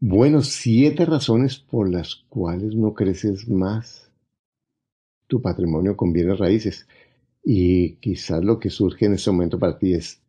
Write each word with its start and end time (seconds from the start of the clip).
Bueno, 0.00 0.42
siete 0.42 1.04
razones 1.06 1.58
por 1.58 1.90
las 1.90 2.14
cuales 2.28 2.76
no 2.76 2.94
creces 2.94 3.48
más 3.48 4.12
tu 5.26 5.42
patrimonio 5.42 5.96
con 5.96 6.12
bienes 6.12 6.38
raíces. 6.38 6.86
Y 7.42 7.94
quizás 7.96 8.44
lo 8.44 8.60
que 8.60 8.70
surge 8.70 9.06
en 9.06 9.14
este 9.14 9.32
momento 9.32 9.58
para 9.58 9.76
ti 9.76 9.94
es, 9.94 10.20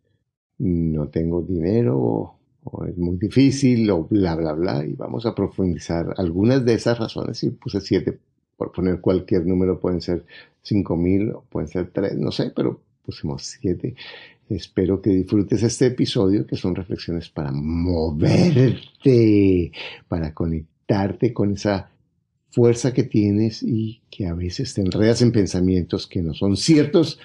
no 0.58 1.10
tengo 1.10 1.44
dinero, 1.44 2.00
o, 2.64 2.86
es 2.86 2.98
muy 2.98 3.18
difícil, 3.18 3.88
o 3.92 4.06
bla, 4.06 4.36
bla, 4.36 4.54
bla. 4.54 4.84
Y 4.84 4.94
vamos 4.94 5.28
a 5.28 5.36
profundizar 5.36 6.16
algunas 6.18 6.66
de 6.66 6.74
esas 6.74 6.98
razones. 6.98 7.44
Y 7.44 7.52
puse 7.52 7.80
siete, 7.80 8.18
por 8.58 8.72
poner 8.72 9.00
cualquier 9.02 9.46
número, 9.46 9.80
pueden 9.80 10.02
ser 10.02 10.26
cinco 10.64 10.96
mil, 10.98 11.32
o 11.32 11.44
pueden 11.48 11.68
ser 11.68 11.92
tres, 11.92 12.18
no 12.18 12.32
sé, 12.32 12.52
pero 12.56 12.82
siete. 13.38 13.96
Espero 14.50 15.02
que 15.02 15.12
disfrutes 15.12 15.62
este 15.64 15.88
episodio, 15.88 16.46
que 16.48 16.56
son 16.56 16.76
reflexiones 16.76 17.30
para 17.30 17.52
moverte, 17.52 18.52
para 20.08 20.34
conectarte 20.34 21.34
con 21.34 21.54
esa 21.54 21.92
fuerza 22.50 22.94
que 22.94 23.04
tienes 23.04 23.62
y 23.62 24.02
que 24.10 24.26
a 24.26 24.34
veces 24.34 24.74
te 24.74 24.82
enredas 24.82 25.22
en 25.22 25.32
pensamientos 25.32 26.08
que 26.08 26.22
no 26.22 26.34
son 26.34 26.58
ciertos 26.58 27.20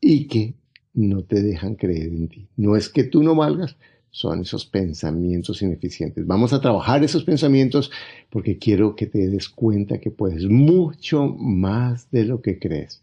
y 0.00 0.26
que 0.26 0.54
no 0.94 1.22
te 1.22 1.40
dejan 1.42 1.76
creer 1.76 2.08
en 2.08 2.28
ti. 2.28 2.48
No 2.56 2.76
es 2.76 2.88
que 2.88 3.04
tú 3.04 3.22
no 3.22 3.36
valgas, 3.36 3.76
son 4.10 4.40
esos 4.40 4.66
pensamientos 4.66 5.62
ineficientes. 5.62 6.26
Vamos 6.26 6.52
a 6.52 6.60
trabajar 6.60 7.04
esos 7.04 7.22
pensamientos 7.22 7.92
porque 8.28 8.58
quiero 8.58 8.96
que 8.96 9.06
te 9.06 9.28
des 9.28 9.48
cuenta 9.48 9.98
que 9.98 10.10
puedes 10.10 10.46
mucho 10.46 11.26
más 11.26 12.10
de 12.10 12.24
lo 12.24 12.42
que 12.42 12.58
crees. 12.58 13.02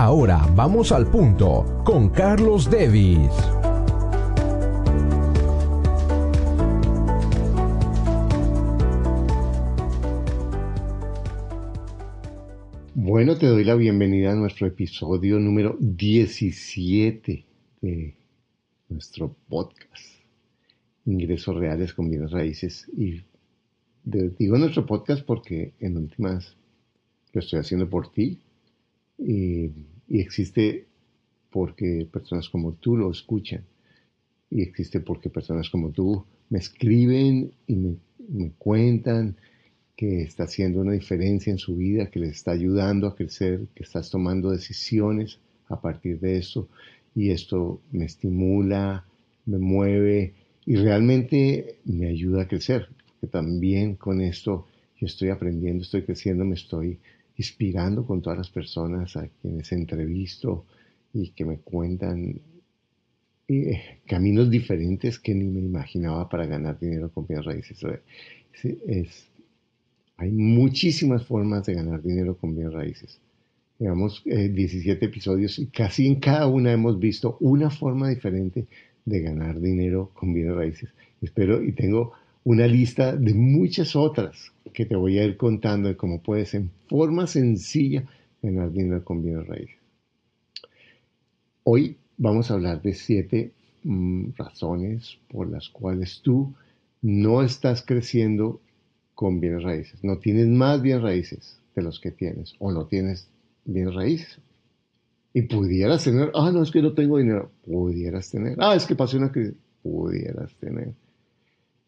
Ahora 0.00 0.46
vamos 0.54 0.92
al 0.92 1.10
punto 1.10 1.82
con 1.84 2.10
Carlos 2.10 2.70
Devis. 2.70 3.32
Bueno, 12.94 13.36
te 13.36 13.46
doy 13.46 13.64
la 13.64 13.74
bienvenida 13.74 14.30
a 14.30 14.34
nuestro 14.36 14.68
episodio 14.68 15.40
número 15.40 15.76
17 15.80 17.44
de 17.80 18.14
nuestro 18.88 19.34
podcast, 19.48 20.22
Ingresos 21.06 21.56
Reales 21.56 21.92
con 21.92 22.08
Bienes 22.08 22.30
Raíces. 22.30 22.88
Y 22.96 23.24
digo 24.04 24.58
nuestro 24.58 24.86
podcast 24.86 25.24
porque 25.26 25.72
en 25.80 25.96
últimas 25.96 26.54
lo 27.32 27.40
estoy 27.40 27.58
haciendo 27.58 27.90
por 27.90 28.12
ti 28.12 28.38
y, 29.18 29.70
existe 30.08 30.86
porque 31.50 32.08
personas 32.10 32.48
como 32.48 32.72
tú 32.72 32.96
lo 32.96 33.10
escuchan 33.10 33.64
y 34.50 34.62
existe 34.62 35.00
porque 35.00 35.28
personas 35.28 35.68
como 35.68 35.90
tú 35.90 36.24
me 36.48 36.58
escriben 36.58 37.52
y 37.66 37.76
me, 37.76 37.96
cuentan 38.56 39.36
que 39.96 40.22
está 40.22 40.44
haciendo 40.44 40.80
una 40.80 40.92
diferencia 40.92 41.50
en 41.50 41.58
su 41.58 41.76
vida, 41.76 42.10
que 42.10 42.20
les 42.20 42.36
está 42.36 42.52
ayudando 42.52 43.06
a 43.06 43.16
crecer, 43.16 43.66
que 43.74 43.82
estás 43.82 44.10
tomando 44.10 44.50
decisiones 44.50 45.40
a 45.68 45.80
partir 45.80 46.20
de 46.20 46.38
eso 46.38 46.68
y 47.14 47.30
esto 47.30 47.80
me 47.90 48.04
estimula, 48.04 49.04
me 49.44 49.58
mueve 49.58 50.34
y 50.64 50.76
realmente 50.76 51.76
me 51.84 52.06
ayuda 52.06 52.42
a 52.42 52.48
crecer, 52.48 52.88
porque 53.06 53.26
también 53.26 53.96
con 53.96 54.20
esto 54.20 54.66
yo 54.96 55.06
estoy 55.06 55.30
aprendiendo, 55.30 55.82
estoy 55.82 56.02
creciendo, 56.02 56.44
me 56.44 56.54
estoy 56.54 56.98
inspirando 57.38 58.04
con 58.04 58.20
todas 58.20 58.36
las 58.36 58.50
personas 58.50 59.16
a 59.16 59.28
quienes 59.40 59.72
entrevisto 59.72 60.66
y 61.14 61.30
que 61.30 61.44
me 61.44 61.58
cuentan 61.58 62.40
eh, 63.46 64.00
caminos 64.06 64.50
diferentes 64.50 65.18
que 65.18 65.34
ni 65.34 65.44
me 65.44 65.60
imaginaba 65.60 66.28
para 66.28 66.46
ganar 66.46 66.78
dinero 66.78 67.10
con 67.10 67.26
bienes 67.26 67.46
raíces. 67.46 67.80
es, 68.62 69.28
hay 70.16 70.32
muchísimas 70.32 71.24
formas 71.24 71.64
de 71.64 71.74
ganar 71.74 72.02
dinero 72.02 72.36
con 72.36 72.54
bienes 72.54 72.74
raíces. 72.74 73.20
Llevamos 73.78 74.24
17 74.24 75.04
eh, 75.04 75.08
episodios 75.08 75.60
y 75.60 75.66
casi 75.66 76.08
en 76.08 76.16
cada 76.16 76.48
una 76.48 76.72
hemos 76.72 76.98
visto 76.98 77.36
una 77.38 77.70
forma 77.70 78.08
diferente 78.08 78.66
de 79.04 79.20
ganar 79.20 79.60
dinero 79.60 80.10
con 80.12 80.34
bienes 80.34 80.56
raíces. 80.56 80.90
Espero 81.22 81.62
y 81.62 81.70
tengo 81.70 82.12
una 82.42 82.66
lista 82.66 83.14
de 83.14 83.32
muchas 83.32 83.94
otras 83.94 84.52
que 84.72 84.86
te 84.86 84.96
voy 84.96 85.18
a 85.18 85.24
ir 85.24 85.36
contando 85.36 85.88
de 85.88 85.96
cómo 85.96 86.22
puedes 86.22 86.54
en 86.54 86.70
forma 86.88 87.26
sencilla 87.26 88.04
ganar 88.42 88.72
dinero 88.72 89.04
con 89.04 89.22
bienes 89.22 89.46
raíces. 89.46 89.76
Hoy 91.64 91.96
vamos 92.16 92.50
a 92.50 92.54
hablar 92.54 92.82
de 92.82 92.94
siete 92.94 93.52
mm, 93.84 94.30
razones 94.36 95.18
por 95.28 95.50
las 95.50 95.68
cuales 95.68 96.20
tú 96.22 96.54
no 97.02 97.42
estás 97.42 97.82
creciendo 97.82 98.60
con 99.14 99.40
bienes 99.40 99.62
raíces. 99.62 100.02
No 100.04 100.18
tienes 100.18 100.46
más 100.46 100.80
bienes 100.80 101.02
raíces 101.02 101.60
de 101.74 101.82
los 101.82 102.00
que 102.00 102.10
tienes 102.10 102.54
o 102.58 102.72
no 102.72 102.86
tienes 102.86 103.28
bienes 103.64 103.94
raíces. 103.94 104.38
Y 105.34 105.42
pudieras 105.42 106.04
tener, 106.04 106.30
ah, 106.34 106.50
no, 106.52 106.62
es 106.62 106.70
que 106.70 106.82
no 106.82 106.94
tengo 106.94 107.18
dinero, 107.18 107.50
pudieras 107.64 108.30
tener, 108.30 108.56
ah, 108.60 108.74
es 108.74 108.86
que 108.86 108.96
pasó 108.96 109.16
una 109.18 109.30
crisis, 109.30 109.54
pudieras 109.82 110.54
tener. 110.56 110.94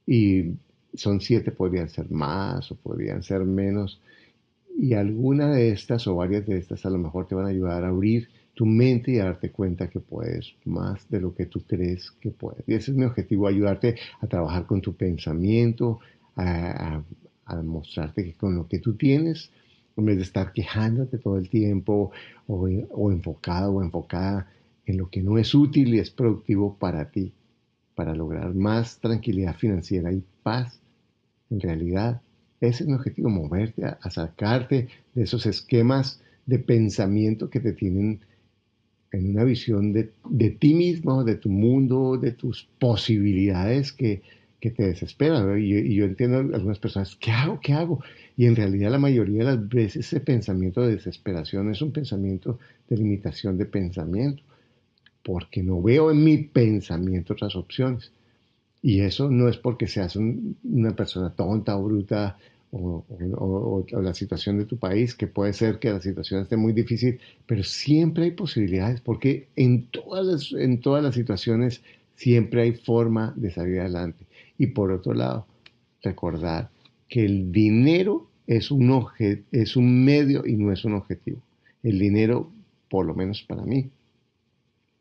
Y 0.07 0.55
son 0.95 1.21
siete, 1.21 1.53
podrían 1.53 1.89
ser 1.89 2.11
más 2.11 2.71
o 2.73 2.77
podrían 2.77 3.23
ser 3.23 3.45
menos. 3.45 4.01
Y 4.77 4.95
alguna 4.95 5.51
de 5.51 5.71
estas 5.71 6.07
o 6.07 6.15
varias 6.15 6.47
de 6.47 6.59
estas 6.59 6.87
a 6.87 6.91
lo 6.91 6.99
mejor 6.99 7.27
te 7.27 7.35
van 7.35 7.47
a 7.47 7.51
ayudar 7.51 7.85
a 7.85 7.89
abrir 7.89 8.29
tu 8.55 8.67
mente 8.67 9.13
y 9.13 9.19
a 9.19 9.25
darte 9.25 9.51
cuenta 9.51 9.89
que 9.89 10.01
puedes 10.01 10.55
más 10.65 11.09
de 11.09 11.21
lo 11.21 11.35
que 11.35 11.47
tú 11.47 11.63
crees 11.67 12.11
que 12.21 12.31
puedes. 12.31 12.63
Y 12.69 12.75
ese 12.75 12.91
es 12.91 12.97
mi 12.97 13.05
objetivo, 13.05 13.47
ayudarte 13.47 13.97
a 14.21 14.27
trabajar 14.27 14.67
con 14.67 14.81
tu 14.81 14.95
pensamiento, 14.95 16.01
a, 16.37 17.03
mostrarte 17.65 18.25
que 18.25 18.35
con 18.35 18.55
lo 18.55 18.69
que 18.69 18.79
tú 18.79 18.95
tienes, 18.95 19.51
en 19.97 20.05
vez 20.05 20.17
de 20.19 20.23
estar 20.23 20.53
quejándote 20.53 21.19
todo 21.19 21.37
el 21.37 21.49
tiempo 21.49 22.13
o, 22.47 22.69
o 22.91 23.11
enfocado 23.11 23.73
o 23.73 23.83
enfocada 23.83 24.47
en 24.87 24.99
lo 24.99 25.11
que 25.11 25.21
no 25.21 25.37
es 25.37 25.55
útil 25.55 25.95
y 25.95 25.99
es 25.99 26.11
productivo 26.11 26.77
para 26.79 27.11
ti, 27.11 27.33
para 28.01 28.15
lograr 28.15 28.55
más 28.55 28.99
tranquilidad 28.99 29.55
financiera 29.57 30.11
y 30.11 30.25
paz, 30.43 30.81
en 31.51 31.61
realidad 31.61 32.23
ese 32.59 32.85
es 32.85 32.89
mi 32.89 32.95
objetivo, 32.95 33.29
moverte, 33.29 33.85
a, 33.85 34.11
sacarte 34.11 34.89
de 35.15 35.23
esos 35.23 35.45
esquemas 35.45 36.23
de 36.47 36.59
pensamiento 36.61 37.51
que 37.51 37.61
te 37.61 37.75
tienen 37.75 38.21
en 39.13 39.33
una 39.33 39.45
visión 39.45 39.93
de, 39.93 40.13
de, 40.31 40.49
ti 40.49 40.73
mismo, 40.73 41.25
de 41.25 41.35
tu 41.35 41.51
mundo, 41.51 42.17
de 42.17 42.33
tus 42.33 42.67
posibilidades 42.79 43.93
que 43.93 44.23
que 44.61 44.71
te 44.71 44.87
desespera. 44.87 45.59
Y, 45.59 45.95
yo 45.95 46.05
entiendo 46.05 46.39
algunas 46.39 46.79
personas, 46.79 47.17
¿qué 47.17 47.31
hago? 47.31 47.59
¿Qué 47.61 47.73
hago? 47.73 48.03
Y 48.37 48.47
en 48.47 48.55
realidad 48.55 48.91
la 48.91 48.99
mayoría 48.99 49.39
de 49.39 49.45
las 49.45 49.69
veces 49.69 50.07
ese 50.07 50.21
pensamiento 50.21 50.83
de 50.83 50.97
desesperación 50.97 51.71
es 51.71 51.83
un 51.83 51.93
pensamiento 51.93 52.59
de 52.89 52.97
limitación 52.99 53.57
de 53.59 53.65
pensamiento, 53.65 54.43
porque 55.23 55.63
no 55.63 55.83
veo 55.83 56.11
en 56.11 56.25
mi 56.25 56.39
pensamiento 56.39 57.35
otras 57.35 57.57
opciones. 57.57 58.13
Y 58.83 59.01
eso 59.01 59.31
no 59.31 59.49
es 59.49 59.59
porque 59.59 59.87
seas 59.87 60.17
una 60.17 60.97
persona 60.97 61.31
tonta 61.31 61.77
o 61.77 61.85
bruta 61.85 62.39
o, 62.73 63.05
o, 63.09 64.01
la 64.01 64.15
situación 64.15 64.59
de 64.59 64.65
tu 64.65 64.79
país, 64.79 65.15
que 65.15 65.27
puede 65.27 65.53
ser 65.53 65.79
que 65.79 65.91
la 65.91 66.01
situación 66.01 66.43
esté 66.43 66.57
muy 66.57 66.73
difícil, 66.73 67.21
pero 67.47 67.65
siempre 67.65 68.25
hay 68.25 68.31
posibilidades, 68.31 69.01
porque 69.01 69.49
en 69.57 69.87
todas 69.87 70.25
las, 70.25 70.53
en 70.53 70.81
todas 70.81 71.03
las 71.03 71.15
situaciones 71.15 71.83
siempre 72.15 72.63
hay 72.63 72.73
forma 72.73 73.35
de 73.37 73.51
salir 73.51 73.81
adelante. 73.81 74.25
Y 74.57 74.69
por 74.69 74.93
otro 74.93 75.15
lado, 75.15 75.47
recordar 76.03 76.71
que 77.09 77.25
el 77.25 77.51
dinero 77.51 78.29
es 78.47 78.71
un, 78.71 79.07
es 79.53 79.77
un 79.77 80.05
medio 80.05 80.47
y 80.47 80.57
no 80.57 80.73
es 80.73 80.85
un 80.85 80.95
objetivo. 80.95 81.43
El 81.83 81.99
dinero, 81.99 82.51
por 82.89 83.07
lo 83.07 83.15
menos 83.15 83.43
para 83.43 83.63
mí, 83.63 83.91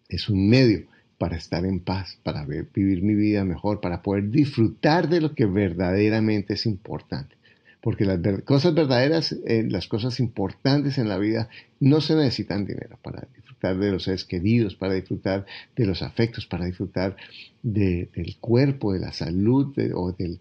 es 0.09 0.27
un 0.27 0.49
medio 0.49 0.87
para 1.19 1.37
estar 1.37 1.65
en 1.65 1.81
paz, 1.81 2.17
para 2.23 2.45
vivir 2.45 3.03
mi 3.03 3.13
vida 3.13 3.43
mejor, 3.43 3.79
para 3.79 4.01
poder 4.01 4.29
disfrutar 4.31 5.09
de 5.09 5.21
lo 5.21 5.35
que 5.35 5.45
verdaderamente 5.45 6.55
es 6.55 6.65
importante. 6.65 7.35
Porque 7.81 8.05
las 8.05 8.19
cosas 8.43 8.73
verdaderas, 8.73 9.33
eh, 9.45 9.65
las 9.69 9.87
cosas 9.87 10.19
importantes 10.19 10.97
en 10.97 11.07
la 11.07 11.17
vida, 11.17 11.49
no 11.79 12.01
se 12.01 12.15
necesitan 12.15 12.65
dinero 12.65 12.97
para 13.01 13.27
disfrutar 13.35 13.77
de 13.77 13.91
los 13.91 14.03
seres 14.03 14.25
queridos, 14.25 14.75
para 14.75 14.93
disfrutar 14.93 15.45
de 15.75 15.85
los 15.85 16.01
afectos, 16.01 16.45
para 16.45 16.65
disfrutar 16.65 17.15
del 17.61 18.37
cuerpo, 18.39 18.93
de 18.93 18.99
la 18.99 19.11
salud, 19.11 19.73
o 19.93 20.11
del, 20.13 20.39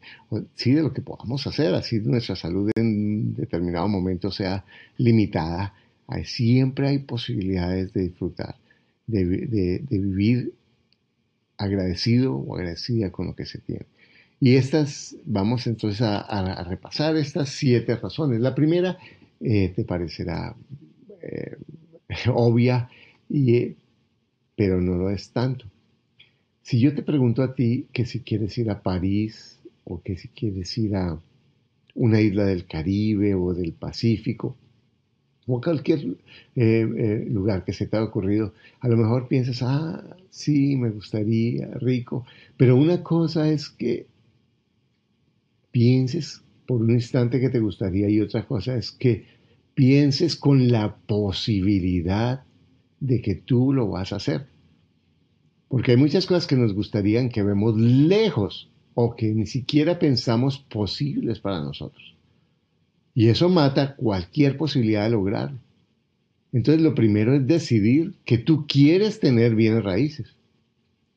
sí, 0.54 0.72
de 0.72 0.82
lo 0.82 0.92
que 0.92 1.02
podamos 1.02 1.46
hacer, 1.46 1.74
así 1.74 1.98
nuestra 2.00 2.36
salud 2.36 2.70
en 2.76 3.34
determinado 3.34 3.88
momento 3.88 4.30
sea 4.30 4.64
limitada. 4.96 5.74
siempre 6.24 6.88
hay 6.88 6.98
posibilidades 7.00 7.92
de 7.92 8.02
disfrutar, 8.02 8.56
de, 9.08 9.82
vivir 9.90 10.52
agradecido 11.56 12.36
o 12.36 12.56
agradecida 12.56 13.10
con 13.10 13.26
lo 13.26 13.34
que 13.34 13.46
se 13.46 13.58
tiene. 13.58 13.86
Y 14.40 14.54
estas, 14.54 15.16
vamos 15.24 15.66
entonces 15.66 16.00
a, 16.02 16.64
repasar 16.64 17.16
estas 17.16 17.48
siete 17.48 17.96
razones. 17.96 18.40
La 18.40 18.54
primera 18.54 18.96
eh, 19.40 19.72
te 19.74 19.84
parecerá 19.84 20.54
eh, 21.20 21.56
obvia, 22.32 22.88
y, 23.28 23.74
pero 24.54 24.80
no 24.80 24.94
lo 24.94 25.10
es 25.10 25.30
tanto. 25.30 25.64
Si 26.62 26.78
yo 26.78 26.94
te 26.94 27.02
pregunto 27.02 27.42
a 27.42 27.54
ti 27.54 27.86
que 27.92 28.06
si 28.06 28.20
quieres 28.20 28.56
ir 28.58 28.70
a 28.70 28.82
París 28.82 29.58
o 29.84 30.00
que 30.02 30.16
si 30.16 30.28
quieres 30.28 30.76
ir 30.78 30.94
a 30.96 31.18
una 31.94 32.20
isla 32.20 32.44
del 32.44 32.66
Caribe 32.66 33.34
o 33.34 33.54
del 33.54 33.72
Pacífico, 33.72 34.56
o 35.48 35.60
cualquier 35.60 36.16
eh, 36.54 37.26
lugar 37.30 37.64
que 37.64 37.72
se 37.72 37.86
te 37.86 37.96
haya 37.96 38.06
ocurrido, 38.06 38.52
a 38.80 38.88
lo 38.88 38.96
mejor 38.96 39.28
piensas, 39.28 39.62
ah, 39.62 40.16
sí, 40.30 40.76
me 40.76 40.90
gustaría, 40.90 41.68
rico, 41.80 42.26
pero 42.56 42.76
una 42.76 43.02
cosa 43.02 43.50
es 43.50 43.68
que 43.70 44.06
pienses 45.70 46.42
por 46.66 46.82
un 46.82 46.90
instante 46.90 47.40
que 47.40 47.48
te 47.48 47.60
gustaría 47.60 48.08
y 48.10 48.20
otra 48.20 48.46
cosa 48.46 48.76
es 48.76 48.92
que 48.92 49.24
pienses 49.74 50.36
con 50.36 50.70
la 50.70 50.96
posibilidad 50.96 52.44
de 53.00 53.22
que 53.22 53.34
tú 53.34 53.72
lo 53.72 53.88
vas 53.88 54.12
a 54.12 54.16
hacer. 54.16 54.46
Porque 55.68 55.92
hay 55.92 55.96
muchas 55.96 56.26
cosas 56.26 56.46
que 56.46 56.56
nos 56.56 56.74
gustarían 56.74 57.28
que 57.28 57.42
vemos 57.42 57.78
lejos 57.78 58.70
o 58.94 59.14
que 59.14 59.32
ni 59.32 59.46
siquiera 59.46 59.98
pensamos 59.98 60.58
posibles 60.58 61.38
para 61.40 61.60
nosotros. 61.60 62.17
Y 63.14 63.28
eso 63.28 63.48
mata 63.48 63.96
cualquier 63.96 64.56
posibilidad 64.56 65.04
de 65.04 65.10
lograrlo. 65.10 65.58
Entonces 66.52 66.82
lo 66.82 66.94
primero 66.94 67.34
es 67.34 67.46
decidir 67.46 68.14
que 68.24 68.38
tú 68.38 68.66
quieres 68.66 69.20
tener 69.20 69.54
bienes 69.54 69.84
raíces 69.84 70.38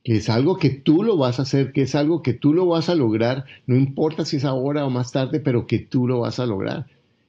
que 0.04 0.16
es 0.16 0.30
algo 0.30 0.58
que 0.58 0.70
tú 0.70 1.04
lo 1.04 1.18
vas 1.18 1.40
a 1.40 1.44
hacer, 1.44 1.72
que 1.74 1.84
es 1.84 1.96
algo 1.96 2.24
que 2.24 2.34
tú 2.34 2.54
lo 2.54 2.66
vas 2.66 2.90
a 2.90 2.96
lograr, 2.96 3.46
no 3.68 3.76
importa 3.76 4.26
si 4.26 4.38
es 4.38 4.46
ahora 4.46 4.86
o 4.86 4.90
más 4.90 5.12
tarde, 5.12 5.40
pero 5.40 5.68
que 5.68 5.80
tú 5.80 6.08
lo 6.08 6.22
vas 6.22 6.40
a 6.40 6.46
lograr. 6.46 6.88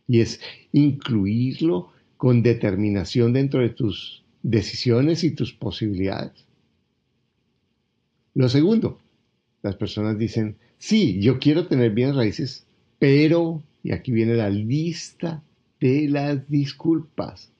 Y 0.08 0.20
es 0.20 0.40
incluirlo 0.72 1.90
con 2.16 2.42
determinación 2.42 3.32
dentro 3.32 3.60
de 3.60 3.70
tus 3.70 4.22
decisiones 4.42 5.22
y 5.24 5.32
tus 5.32 5.52
posibilidades. 5.52 6.46
Lo 8.34 8.48
segundo, 8.48 8.98
las 9.62 9.76
personas 9.76 10.18
dicen, 10.18 10.56
sí, 10.78 11.20
yo 11.20 11.38
quiero 11.38 11.66
tener 11.66 11.90
bienes 11.90 12.16
raíces, 12.16 12.66
pero, 12.98 13.62
y 13.82 13.92
aquí 13.92 14.12
viene 14.12 14.34
la 14.34 14.50
lista 14.50 15.42
de 15.80 16.08
las 16.08 16.48
disculpas. 16.48 17.50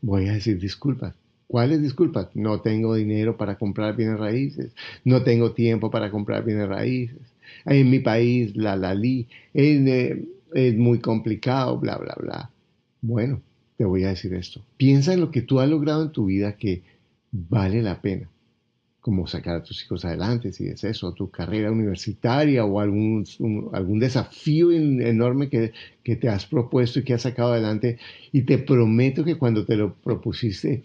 Voy 0.00 0.28
a 0.28 0.32
decir 0.32 0.58
disculpas 0.60 1.14
¿Cuáles 1.46 1.80
disculpas? 1.80 2.28
No 2.34 2.60
tengo 2.60 2.94
dinero 2.94 3.36
para 3.36 3.56
comprar 3.56 3.94
bienes 3.96 4.18
raíces, 4.18 4.74
no 5.04 5.22
tengo 5.22 5.52
tiempo 5.52 5.90
para 5.90 6.10
comprar 6.10 6.44
bienes 6.44 6.68
raíces. 6.68 7.18
En 7.64 7.88
mi 7.88 8.00
país, 8.00 8.56
la 8.56 8.74
la 8.74 8.94
li, 8.94 9.28
es, 9.54 9.86
eh, 9.86 10.24
es 10.54 10.76
muy 10.76 10.98
complicado, 10.98 11.78
bla, 11.78 11.96
bla, 11.98 12.16
bla. 12.18 12.50
Bueno, 13.00 13.40
te 13.76 13.84
voy 13.84 14.02
a 14.04 14.08
decir 14.08 14.34
esto. 14.34 14.60
Piensa 14.76 15.14
en 15.14 15.20
lo 15.20 15.30
que 15.30 15.42
tú 15.42 15.60
has 15.60 15.68
logrado 15.68 16.02
en 16.02 16.10
tu 16.10 16.26
vida 16.26 16.56
que 16.56 16.82
vale 17.30 17.80
la 17.82 18.00
pena 18.00 18.28
como 19.06 19.28
sacar 19.28 19.54
a 19.54 19.62
tus 19.62 19.84
hijos 19.84 20.04
adelante, 20.04 20.52
si 20.52 20.66
es 20.66 20.82
eso, 20.82 21.12
tu 21.12 21.30
carrera 21.30 21.70
universitaria 21.70 22.64
o 22.64 22.80
algún, 22.80 23.24
algún 23.72 24.00
desafío 24.00 24.72
enorme 24.72 25.48
que, 25.48 25.72
que, 26.02 26.16
te 26.16 26.28
has 26.28 26.44
propuesto 26.44 26.98
y 26.98 27.04
que 27.04 27.14
has 27.14 27.22
sacado 27.22 27.52
adelante. 27.52 27.98
Y 28.32 28.42
te 28.42 28.58
prometo 28.58 29.22
que 29.22 29.36
cuando 29.36 29.64
te 29.64 29.76
lo 29.76 29.94
propusiste, 29.94 30.82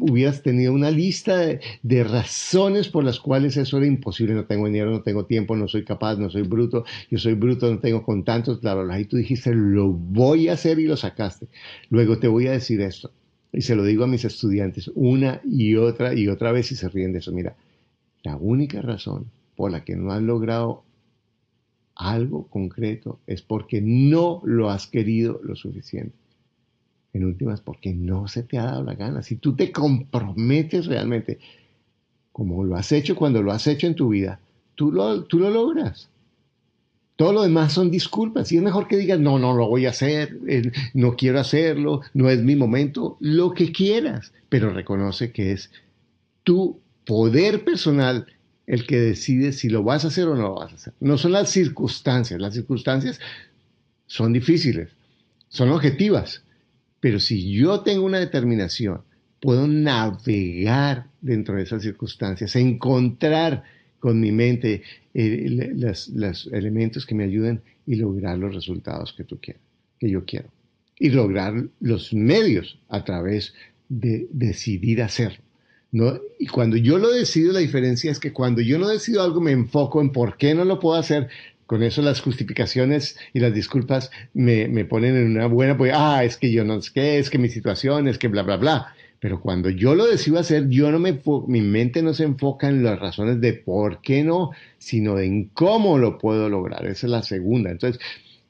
hubieras 0.00 0.42
tenido 0.42 0.74
una 0.74 0.90
lista 0.90 1.38
de, 1.82 2.04
razones 2.04 2.88
por 2.88 3.04
las 3.04 3.18
cuales 3.20 3.56
eso 3.56 3.78
era 3.78 3.86
imposible. 3.86 4.34
No 4.34 4.44
tengo 4.44 4.66
dinero, 4.66 4.90
no 4.90 5.00
tengo 5.00 5.24
tiempo, 5.24 5.56
no 5.56 5.66
soy 5.66 5.82
capaz, 5.82 6.16
no 6.16 6.28
soy 6.28 6.42
bruto, 6.42 6.84
yo 7.10 7.16
soy 7.16 7.32
bruto, 7.32 7.72
no 7.72 7.78
tengo 7.78 8.02
contactos, 8.02 8.60
bla, 8.60 8.74
bla, 8.74 8.84
bla. 8.84 9.00
Y 9.00 9.06
tú 9.06 9.16
dijiste, 9.16 9.54
lo 9.54 9.88
voy 9.88 10.48
a 10.48 10.52
hacer 10.52 10.78
y 10.78 10.84
lo 10.84 10.98
sacaste. 10.98 11.46
Luego 11.88 12.18
te 12.18 12.28
voy 12.28 12.48
a 12.48 12.52
decir 12.52 12.82
esto. 12.82 13.10
Y 13.52 13.62
se 13.62 13.74
lo 13.74 13.84
digo 13.84 14.04
a 14.04 14.08
mis 14.08 14.24
estudiantes 14.24 14.90
una 14.94 15.40
y 15.44 15.74
otra 15.74 16.14
y 16.14 16.28
otra 16.28 16.52
vez 16.52 16.70
y 16.72 16.76
se 16.76 16.88
ríen 16.88 17.12
de 17.12 17.18
eso. 17.18 17.32
Mira, 17.32 17.56
la 18.22 18.36
única 18.36 18.80
razón 18.80 19.30
por 19.56 19.70
la 19.70 19.84
que 19.84 19.96
no 19.96 20.12
has 20.12 20.22
logrado 20.22 20.84
algo 21.96 22.46
concreto 22.48 23.20
es 23.26 23.42
porque 23.42 23.80
no 23.82 24.40
lo 24.44 24.70
has 24.70 24.86
querido 24.86 25.40
lo 25.42 25.56
suficiente 25.56 26.14
en 27.12 27.24
últimas 27.24 27.60
porque 27.60 27.92
no 27.92 28.28
se 28.28 28.42
te 28.42 28.58
ha 28.58 28.64
dado 28.64 28.84
la 28.84 28.94
gana. 28.94 29.22
Si 29.22 29.36
tú 29.36 29.56
te 29.56 29.72
comprometes 29.72 30.86
realmente, 30.86 31.38
como 32.32 32.64
lo 32.64 32.76
has 32.76 32.92
hecho 32.92 33.16
cuando 33.16 33.42
lo 33.42 33.52
has 33.52 33.66
hecho 33.66 33.86
en 33.86 33.94
tu 33.94 34.10
vida, 34.10 34.40
tú 34.74 34.92
lo, 34.92 35.24
tú 35.24 35.38
lo 35.38 35.50
logras. 35.50 36.08
Todo 37.20 37.34
lo 37.34 37.42
demás 37.42 37.74
son 37.74 37.90
disculpas. 37.90 38.50
Y 38.50 38.56
es 38.56 38.62
mejor 38.62 38.88
que 38.88 38.96
digas, 38.96 39.20
no, 39.20 39.38
no 39.38 39.52
lo 39.52 39.68
voy 39.68 39.84
a 39.84 39.90
hacer, 39.90 40.38
eh, 40.48 40.72
no 40.94 41.16
quiero 41.16 41.38
hacerlo, 41.38 42.00
no 42.14 42.30
es 42.30 42.42
mi 42.42 42.56
momento, 42.56 43.18
lo 43.20 43.52
que 43.52 43.72
quieras. 43.72 44.32
Pero 44.48 44.72
reconoce 44.72 45.30
que 45.30 45.52
es 45.52 45.70
tu 46.44 46.80
poder 47.04 47.62
personal 47.62 48.24
el 48.66 48.86
que 48.86 48.98
decide 48.98 49.52
si 49.52 49.68
lo 49.68 49.82
vas 49.82 50.06
a 50.06 50.08
hacer 50.08 50.28
o 50.28 50.34
no 50.34 50.44
lo 50.44 50.54
vas 50.54 50.72
a 50.72 50.76
hacer. 50.76 50.94
No 50.98 51.18
son 51.18 51.32
las 51.32 51.50
circunstancias. 51.50 52.40
Las 52.40 52.54
circunstancias 52.54 53.20
son 54.06 54.32
difíciles, 54.32 54.88
son 55.50 55.68
objetivas, 55.68 56.42
pero 57.00 57.20
si 57.20 57.52
yo 57.52 57.80
tengo 57.80 58.06
una 58.06 58.18
determinación, 58.18 59.02
puedo 59.40 59.68
navegar 59.68 61.08
dentro 61.20 61.56
de 61.56 61.64
esas 61.64 61.82
circunstancias, 61.82 62.56
encontrar 62.56 63.64
con 64.00 64.18
mi 64.18 64.32
mente 64.32 64.82
eh, 65.14 65.72
los, 65.76 66.48
elementos 66.52 67.06
que 67.06 67.14
me 67.14 67.24
ayuden 67.24 67.62
y 67.86 67.96
lograr 67.96 68.38
los 68.38 68.54
resultados 68.54 69.12
que 69.12 69.24
tú 69.24 69.38
quieres, 69.40 69.62
que 69.98 70.10
yo 70.10 70.24
quiero. 70.24 70.48
Y 70.98 71.10
lograr 71.10 71.54
los 71.80 72.12
medios 72.12 72.78
a 72.88 73.04
través 73.04 73.54
de 73.88 74.26
decidir 74.32 75.02
hacerlo. 75.02 75.42
¿no? 75.92 76.18
Y 76.38 76.46
cuando 76.46 76.76
yo 76.76 76.98
lo 76.98 77.10
decido, 77.10 77.52
la 77.52 77.60
diferencia 77.60 78.10
es 78.10 78.20
que 78.20 78.32
cuando 78.32 78.60
yo 78.60 78.78
no 78.78 78.88
decido 78.88 79.22
algo, 79.22 79.40
me 79.40 79.52
enfoco 79.52 80.00
en 80.00 80.10
por 80.10 80.36
qué 80.36 80.54
no 80.54 80.64
lo 80.64 80.78
puedo 80.78 80.98
hacer, 80.98 81.28
con 81.66 81.84
eso 81.84 82.02
las 82.02 82.20
justificaciones 82.20 83.16
y 83.32 83.38
las 83.38 83.54
disculpas 83.54 84.10
me, 84.34 84.84
ponen 84.86 85.16
en 85.16 85.30
una 85.30 85.46
buena, 85.46 85.76
pues, 85.76 85.92
ah, 85.94 86.24
es 86.24 86.36
que 86.36 86.50
yo 86.50 86.64
no 86.64 86.82
sé 86.82 86.90
qué, 86.92 87.18
es 87.18 87.30
que 87.30 87.38
mi 87.38 87.48
situación, 87.48 88.08
es 88.08 88.18
que 88.18 88.26
bla, 88.26 88.42
bla, 88.42 88.56
bla. 88.56 88.94
Pero 89.20 89.40
cuando 89.40 89.68
yo 89.68 89.94
lo 89.94 90.06
decido 90.06 90.38
hacer, 90.38 90.68
yo 90.70 90.90
no 90.90 90.98
me, 90.98 91.20
mi 91.46 91.60
mente 91.60 92.02
no 92.02 92.14
se 92.14 92.24
enfoca 92.24 92.68
en 92.68 92.82
las 92.82 92.98
razones 92.98 93.40
de 93.40 93.52
por 93.52 94.00
qué 94.00 94.24
no, 94.24 94.50
sino 94.78 95.18
en 95.18 95.44
cómo 95.48 95.98
lo 95.98 96.16
puedo 96.16 96.48
lograr. 96.48 96.86
Esa 96.86 97.06
es 97.06 97.10
la 97.10 97.22
segunda. 97.22 97.70
Entonces, 97.70 98.00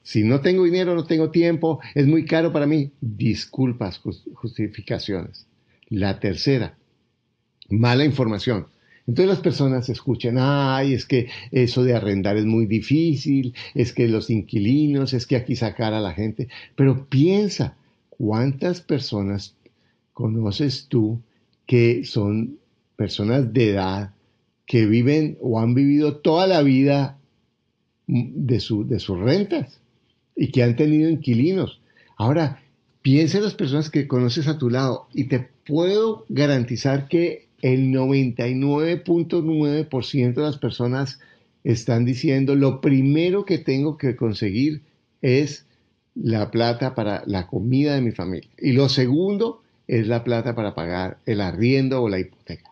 si 0.01 0.23
no 0.23 0.39
tengo 0.39 0.63
dinero, 0.63 0.95
no 0.95 1.03
tengo 1.03 1.29
tiempo, 1.29 1.81
es 1.93 2.07
muy 2.07 2.25
caro 2.25 2.53
para 2.53 2.67
mí, 2.67 2.91
disculpas, 3.01 4.01
justificaciones. 4.33 5.45
La 5.89 6.21
tercera, 6.21 6.77
mala 7.69 8.05
información. 8.05 8.67
Entonces 9.07 9.29
las 9.29 9.39
personas 9.39 9.89
escuchan, 9.89 10.37
ay, 10.39 10.93
es 10.93 11.05
que 11.05 11.27
eso 11.51 11.83
de 11.83 11.95
arrendar 11.95 12.37
es 12.37 12.45
muy 12.45 12.65
difícil, 12.65 13.53
es 13.73 13.91
que 13.91 14.07
los 14.07 14.29
inquilinos, 14.29 15.13
es 15.13 15.25
que 15.25 15.35
aquí 15.35 15.57
sacar 15.57 15.93
a 15.93 15.99
la 15.99 16.13
gente. 16.13 16.47
Pero 16.75 17.07
piensa, 17.09 17.75
¿cuántas 18.09 18.79
personas 18.79 19.55
conoces 20.13 20.87
tú 20.87 21.21
que 21.65 22.03
son 22.05 22.59
personas 22.95 23.53
de 23.53 23.71
edad 23.71 24.13
que 24.65 24.85
viven 24.85 25.37
o 25.41 25.59
han 25.59 25.73
vivido 25.73 26.17
toda 26.17 26.47
la 26.47 26.61
vida 26.61 27.19
de, 28.07 28.63
de 28.85 28.99
sus 28.99 29.19
rentas 29.19 29.81
y 30.35 30.51
que 30.51 30.63
han 30.63 30.75
tenido 30.75 31.09
inquilinos? 31.09 31.81
Ahora, 32.17 32.61
piensa 33.01 33.37
en 33.37 33.45
las 33.45 33.55
personas 33.55 33.89
que 33.89 34.07
conoces 34.07 34.47
a 34.47 34.57
tu 34.57 34.69
lado 34.69 35.07
y 35.13 35.25
te 35.25 35.49
puedo 35.65 36.25
garantizar 36.29 37.07
que 37.07 37.47
el 37.61 37.91
99.9% 37.91 40.33
de 40.33 40.41
las 40.41 40.57
personas 40.57 41.19
están 41.63 42.05
diciendo, 42.05 42.55
lo 42.55 42.81
primero 42.81 43.45
que 43.45 43.59
tengo 43.59 43.97
que 43.97 44.15
conseguir 44.15 44.81
es 45.21 45.67
la 46.15 46.49
plata 46.51 46.95
para 46.95 47.23
la 47.25 47.47
comida 47.47 47.95
de 47.95 48.01
mi 48.01 48.11
familia. 48.11 48.49
Y 48.57 48.73
lo 48.73 48.89
segundo 48.89 49.60
es 49.91 50.07
la 50.07 50.23
plata 50.23 50.55
para 50.55 50.73
pagar 50.73 51.19
el 51.25 51.41
arriendo 51.41 52.01
o 52.01 52.09
la 52.09 52.19
hipoteca. 52.19 52.71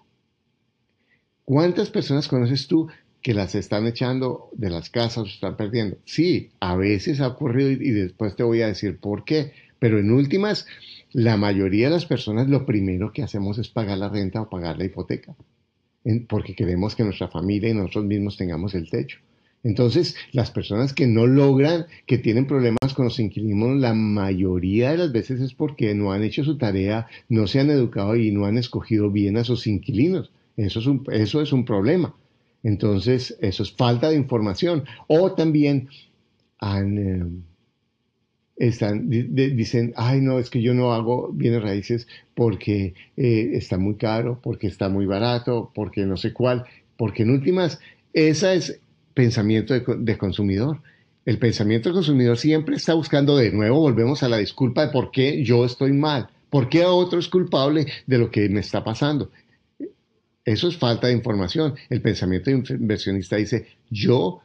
¿Cuántas 1.44 1.90
personas 1.90 2.28
conoces 2.28 2.68
tú 2.68 2.88
que 3.22 3.34
las 3.34 3.56
están 3.56 3.86
echando 3.88 4.50
de 4.54 4.70
las 4.70 4.90
casas 4.90 5.18
o 5.18 5.28
están 5.28 5.58
perdiendo. 5.58 5.98
Sí, 6.06 6.52
a 6.60 6.76
veces 6.76 7.20
ha 7.20 7.28
ocurrido 7.28 7.72
y, 7.72 7.92
después 7.92 8.36
te 8.36 8.44
voy 8.44 8.62
a 8.62 8.68
decir 8.68 8.98
por 8.98 9.26
qué, 9.26 9.52
pero 9.78 10.00
en 10.00 10.12
últimas, 10.12 10.66
la 11.12 11.38
mayoría 11.38 11.88
de 11.88 11.96
las 11.96 12.06
personas 12.06 12.48
lo 12.48 12.66
primero 12.66 13.12
que 13.12 13.24
hacemos 13.24 13.58
es 13.58 13.68
pagar 13.68 13.98
la 13.98 14.10
renta 14.10 14.42
o 14.42 14.50
pagar 14.50 14.78
la 14.78 14.86
hipoteca, 14.86 15.36
porque 16.30 16.56
queremos 16.56 16.96
que 16.96 17.04
nuestra 17.04 17.28
familia 17.28 17.70
y 17.70 17.74
nosotros 17.74 18.06
mismos 18.06 18.38
tengamos 18.38 18.74
el 18.76 18.90
techo. 18.90 19.20
Entonces, 19.64 20.16
las 20.32 20.52
personas 20.52 20.94
que 20.94 21.06
no 21.06 21.28
logran, 21.28 21.86
que 22.06 22.18
tienen 22.18 22.48
problemas 22.48 22.94
con 22.96 23.06
los 23.06 23.20
inquilinos, 23.20 23.78
la 23.80 23.94
mayoría 23.94 24.92
de 24.92 24.98
las 24.98 25.12
veces 25.12 25.42
es 25.42 25.54
porque 25.54 25.94
no 25.94 26.14
han 26.14 26.24
hecho 26.24 26.44
su 26.44 26.58
tarea, 26.58 27.08
no 27.28 27.46
se 27.46 27.60
han 27.60 27.70
educado 27.70 28.16
y 28.16 28.32
no 28.32 28.46
han 28.46 28.58
escogido 28.58 29.12
bien 29.12 29.38
a 29.38 29.44
sus 29.44 29.68
inquilinos. 29.68 30.32
Eso 30.56 30.80
es 30.80 30.86
un, 30.88 31.04
eso 31.12 31.42
es 31.42 31.52
un 31.52 31.66
problema. 31.66 32.16
Entonces, 32.64 33.38
eso 33.42 33.64
es 33.64 33.72
falta 33.72 34.10
de 34.10 34.16
información. 34.16 34.86
O 35.08 35.34
también 35.34 35.90
eh, 36.62 37.26
están, 38.56 39.10
dicen, 39.10 39.94
ay, 39.96 40.22
no, 40.22 40.40
es 40.40 40.50
que 40.50 40.62
yo 40.62 40.74
no 40.74 40.94
hago 40.94 41.32
bienes 41.34 41.62
raíces 41.62 42.08
porque 42.34 42.94
eh, 43.18 43.52
está 43.54 43.78
muy 43.78 43.96
caro, 43.96 44.40
porque 44.42 44.68
está 44.68 44.90
muy 44.90 45.06
barato, 45.06 45.72
porque 45.74 46.06
no 46.06 46.16
sé 46.16 46.32
cuál. 46.34 46.66
Porque 46.98 47.24
en 47.24 47.32
últimas, 47.32 47.80
ese 48.14 48.56
es 48.56 48.82
pensamiento 49.20 49.74
de, 49.74 50.18
consumidor. 50.18 50.82
El 51.26 51.40
pensamiento 51.40 51.90
del 51.90 51.96
consumidor 51.96 52.38
siempre 52.38 52.78
está 52.78 52.94
buscando, 52.94 53.36
de 53.36 53.52
nuevo, 53.52 53.82
volvemos 53.82 54.24
a 54.24 54.30
la 54.30 54.38
disculpa 54.38 54.86
de 54.86 54.94
por 54.94 55.12
qué 55.12 55.44
yo 55.44 55.66
estoy 55.66 55.92
mal, 55.92 56.30
por 56.50 56.70
qué 56.70 56.86
otro 56.86 57.20
es 57.20 57.28
culpable 57.28 57.86
de 58.08 58.18
lo 58.18 58.32
que 58.32 58.48
me 58.48 58.62
está 58.62 58.82
pasando. 58.82 59.30
Eso 60.46 60.70
es 60.70 60.78
falta 60.78 61.08
de 61.08 61.14
información. 61.14 61.76
El 61.90 62.02
pensamiento 62.02 62.50
inversionista 62.50 63.36
dice, 63.36 63.68
yo 63.90 64.40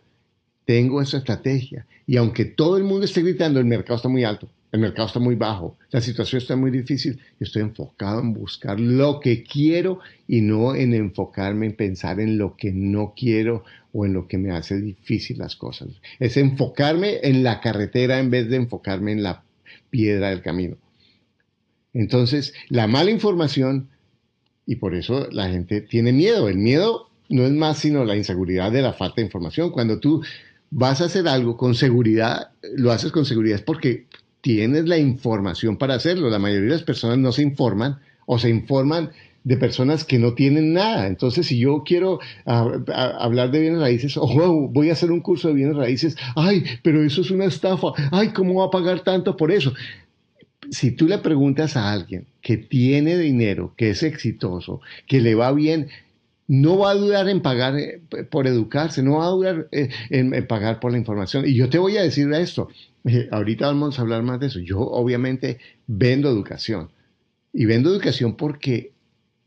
tengo 0.65 1.01
esa 1.01 1.19
estrategia 1.19 1.87
y 2.05 2.17
aunque 2.17 2.45
todo 2.45 2.77
el 2.77 2.83
mundo 2.83 3.05
esté 3.05 3.23
gritando, 3.23 3.61
el 3.61 3.67
mercado 3.67 3.95
está 3.95 4.09
muy 4.09 4.25
alto, 4.25 4.49
el 4.73 4.81
mercado 4.81 5.07
está 5.07 5.21
muy 5.21 5.37
bajo, 5.37 5.79
la 5.93 6.01
situación 6.01 6.43
está 6.43 6.57
muy 6.57 6.73
difícil, 6.73 7.15
yo 7.15 7.45
estoy 7.45 7.63
enfocado 7.63 8.21
en 8.21 8.35
buscar 8.35 8.81
lo 8.81 9.21
que 9.21 9.45
quiero 9.45 10.01
y 10.27 10.41
no 10.41 10.75
en 10.75 10.95
enfocarme 10.95 11.67
en 11.67 11.77
pensar 11.77 12.19
en 12.19 12.39
lo 12.39 12.57
que 12.57 12.73
no 12.73 13.15
quiero 13.17 13.63
o 13.95 14.05
en 14.05 14.13
lo 14.13 14.27
que 14.27 14.39
me 14.39 14.51
hace 14.51 14.81
difícil 14.81 15.39
las 15.39 15.55
cosas. 15.55 15.89
Es 16.19 16.37
enfocarme 16.37 17.21
en 17.23 17.45
la 17.45 17.61
carretera 17.61 18.19
en 18.19 18.29
vez 18.29 18.51
de 18.51 18.57
enfocarme 18.57 19.13
en 19.13 19.23
la 19.23 19.45
piedra 19.89 20.31
del 20.31 20.43
camino. 20.43 20.77
Entonces, 21.93 22.53
la 22.69 22.89
mala 22.89 23.13
información 23.13 23.89
y 24.67 24.77
por 24.77 24.97
eso 24.97 25.29
la 25.31 25.49
gente 25.49 25.81
tiene 25.81 26.13
miedo. 26.13 26.49
El 26.49 26.59
miedo 26.59 27.09
no 27.29 27.45
es 27.45 27.53
más 27.53 27.79
sino 27.79 28.05
la 28.05 28.17
inseguridad 28.17 28.73
de 28.73 28.83
la 28.83 28.95
falta 28.95 29.17
de 29.17 29.27
información. 29.27 29.71
Cuando 29.71 30.01
tú 30.01 30.25
vas 30.71 31.01
a 31.01 31.05
hacer 31.05 31.29
algo 31.29 31.57
con 31.57 31.77
seguridad, 31.77 32.51
lo 32.75 32.91
haces 32.91 33.13
con 33.13 33.25
seguridad 33.25 33.59
es 33.59 33.63
porque 33.63 34.07
tienes 34.41 34.89
la 34.89 34.99
información 34.99 35.77
para 35.77 35.95
hacerlo. 35.95 36.31
La 36.31 36.41
mayoría 36.41 36.71
de 36.71 36.75
las 36.75 36.83
personas 36.83 37.19
no 37.19 37.31
se 37.31 37.43
informan 37.43 38.01
o 38.27 38.41
se 38.41 38.51
informan 38.51 39.13
de 39.45 39.57
personas 39.57 40.05
que 40.05 40.19
no 40.19 40.35
tienen 40.35 40.73
nada. 40.73 41.07
Entonces, 41.07 41.47
si 41.47 41.59
yo 41.59 41.85
quiero 41.85 42.19
hablar 42.45 43.51
de 43.51 43.61
bienes 43.61 43.81
raíces, 43.81 44.17
o 44.21 44.69
voy 44.69 44.91
a 44.91 44.95
hacer 44.95 45.13
un 45.13 45.21
curso 45.21 45.49
de 45.49 45.55
bienes 45.55 45.77
raíces, 45.77 46.17
ay, 46.35 46.65
pero 46.83 47.05
eso 47.05 47.21
es 47.21 47.31
una 47.31 47.45
estafa, 47.45 47.89
ay, 48.11 48.31
¿cómo 48.31 48.61
va 48.61 48.67
a 48.67 48.71
pagar 48.71 49.01
tanto 49.01 49.37
por 49.37 49.53
eso? 49.53 49.73
si 50.71 50.93
tú 50.93 51.07
le 51.07 51.19
preguntas 51.19 51.77
a 51.77 51.93
alguien 51.93 52.27
que 52.41 52.57
tiene 52.57 53.19
dinero, 53.19 53.75
que 53.77 53.91
es 53.91 54.03
exitoso, 54.03 54.81
que 55.07 55.21
le 55.21 55.35
va 55.35 55.53
bien, 55.53 55.89
no 56.47 56.79
va 56.79 56.91
a 56.91 56.95
dudar 56.95 57.29
en 57.29 57.41
pagar 57.41 57.79
eh, 57.79 58.03
por 58.31 58.47
educarse, 58.47 59.03
no 59.03 59.19
va 59.19 59.27
a 59.27 59.31
dudar 59.31 59.69
eh, 59.73 59.89
en, 60.11 60.47
pagar 60.47 60.81
por 60.81 60.93
la 60.93 60.99
información. 60.99 61.45
Y 61.47 61.55
yo 61.55 61.69
te 61.69 61.79
voy 61.79 61.97
a 61.97 62.03
decir 62.03 62.33
esto, 62.33 62.69
eh, 63.05 63.29
ahorita 63.31 63.67
vamos 63.67 63.99
a 63.99 64.03
hablar 64.03 64.23
más 64.23 64.41
de 64.41 64.47
eso. 64.47 64.61
Yo 64.61 64.81
obviamente 64.81 65.59
vendo 65.87 66.29
educación 66.29 66.91
y 67.53 67.67
vendo 67.67 67.91
educación 67.91 68.37
porque 68.37 68.93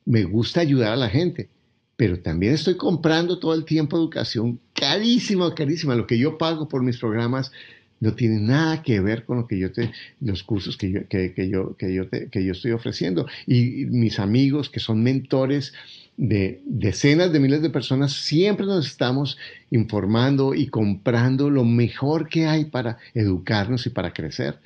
me 0.07 0.23
gusta 0.23 0.61
ayudar 0.61 0.93
a 0.93 0.95
la 0.95 1.09
gente, 1.09 1.49
pero 1.97 2.19
también 2.19 2.53
estoy 2.53 2.77
comprando 2.77 3.39
todo 3.39 3.53
el 3.53 3.65
tiempo 3.65 3.97
educación 3.97 4.59
carísima, 4.73 5.53
carísima. 5.53 5.95
Lo 5.95 6.07
que 6.07 6.17
yo 6.17 6.37
pago 6.37 6.69
por 6.69 6.81
mis 6.81 6.97
programas 6.97 7.51
no 7.99 8.13
tiene 8.13 8.39
nada 8.39 8.83
que 8.83 9.01
ver 9.01 9.25
con 9.25 9.37
lo 9.37 9.47
que 9.47 9.59
yo 9.59 9.71
te, 9.71 9.91
los 10.21 10.43
cursos 10.43 10.77
que 10.77 10.91
yo, 10.91 11.07
que, 11.09 11.49
yo, 11.49 11.75
que 11.75 11.93
yo, 11.93 12.09
que 12.09 12.45
yo 12.45 12.51
estoy 12.53 12.71
ofreciendo. 12.71 13.27
Y, 13.45 13.85
mis 13.87 14.19
amigos 14.19 14.69
que 14.69 14.79
son 14.79 15.03
mentores 15.03 15.73
de 16.15 16.61
decenas 16.65 17.33
de 17.33 17.39
miles 17.39 17.61
de 17.61 17.69
personas, 17.69 18.13
siempre 18.13 18.65
nos 18.65 18.87
estamos 18.87 19.37
informando 19.71 20.53
y 20.53 20.67
comprando 20.67 21.49
lo 21.49 21.65
mejor 21.65 22.29
que 22.29 22.45
hay 22.45 22.65
para 22.65 22.97
educarnos 23.13 23.85
y 23.85 23.89
para 23.89 24.13
crecer. 24.13 24.57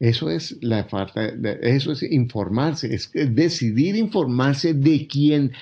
Eso 0.00 0.30
es 0.30 0.56
la 0.60 0.84
falta, 0.84 1.26
eso 1.62 1.92
es 1.92 2.02
informarse, 2.04 2.94
es 2.94 3.10
decidir 3.12 3.96
informarse 3.96 4.72
de 4.72 5.08
quien 5.08 5.52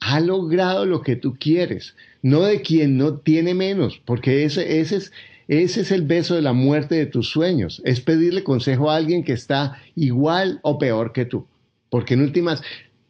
ha 0.00 0.20
logrado 0.20 0.84
lo 0.84 1.00
que 1.02 1.16
tú 1.16 1.36
quieres, 1.38 1.96
no 2.22 2.42
de 2.42 2.60
quien 2.60 2.98
no 2.98 3.14
tiene 3.14 3.54
menos, 3.54 4.00
porque 4.04 4.44
ese, 4.44 4.80
ese 4.80 4.96
es 4.96 5.12
ese 5.48 5.80
es 5.80 5.92
el 5.92 6.02
beso 6.02 6.34
de 6.34 6.42
la 6.42 6.52
muerte 6.52 6.94
de 6.94 7.06
tus 7.06 7.30
sueños, 7.30 7.80
es 7.86 8.00
pedirle 8.00 8.44
consejo 8.44 8.90
a 8.90 8.96
alguien 8.96 9.24
que 9.24 9.32
está 9.32 9.78
igual 9.96 10.60
o 10.62 10.78
peor 10.78 11.12
que 11.12 11.24
tú. 11.24 11.46
Porque 11.88 12.14
en 12.14 12.20
últimas, 12.20 12.62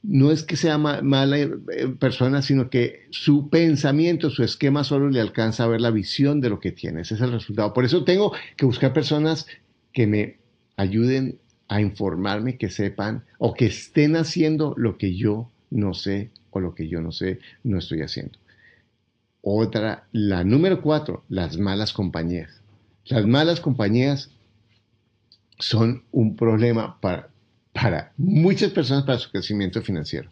no 0.04 0.30
es 0.30 0.44
que 0.44 0.54
sea 0.54 0.78
mala 0.78 1.38
eh, 1.38 1.50
persona, 1.98 2.40
sino 2.40 2.70
que 2.70 3.06
su 3.10 3.48
pensamiento, 3.48 4.30
su 4.30 4.44
esquema 4.44 4.84
solo 4.84 5.10
le 5.10 5.20
alcanza 5.20 5.64
a 5.64 5.66
ver 5.66 5.80
la 5.80 5.90
visión 5.90 6.40
de 6.40 6.48
lo 6.48 6.60
que 6.60 6.70
tiene. 6.70 7.00
Ese 7.00 7.14
es 7.14 7.20
el 7.20 7.32
resultado. 7.32 7.74
Por 7.74 7.84
eso 7.84 8.04
tengo 8.04 8.32
que 8.56 8.66
buscar 8.66 8.92
personas 8.92 9.48
que 9.92 10.06
me 10.06 10.37
ayuden 10.78 11.38
a 11.66 11.82
informarme, 11.82 12.56
que 12.56 12.70
sepan 12.70 13.24
o 13.38 13.52
que 13.52 13.66
estén 13.66 14.16
haciendo 14.16 14.74
lo 14.78 14.96
que 14.96 15.14
yo 15.14 15.50
no 15.70 15.92
sé 15.92 16.30
o 16.50 16.60
lo 16.60 16.74
que 16.74 16.88
yo 16.88 17.02
no 17.02 17.12
sé, 17.12 17.40
no 17.62 17.78
estoy 17.78 18.00
haciendo. 18.00 18.38
Otra, 19.42 20.06
la 20.12 20.44
número 20.44 20.80
cuatro, 20.80 21.24
las 21.28 21.58
malas 21.58 21.92
compañías. 21.92 22.62
Las 23.04 23.26
malas 23.26 23.60
compañías 23.60 24.30
son 25.58 26.04
un 26.12 26.36
problema 26.36 27.00
para, 27.00 27.28
para 27.72 28.12
muchas 28.16 28.70
personas 28.70 29.04
para 29.04 29.18
su 29.18 29.30
crecimiento 29.30 29.82
financiero. 29.82 30.30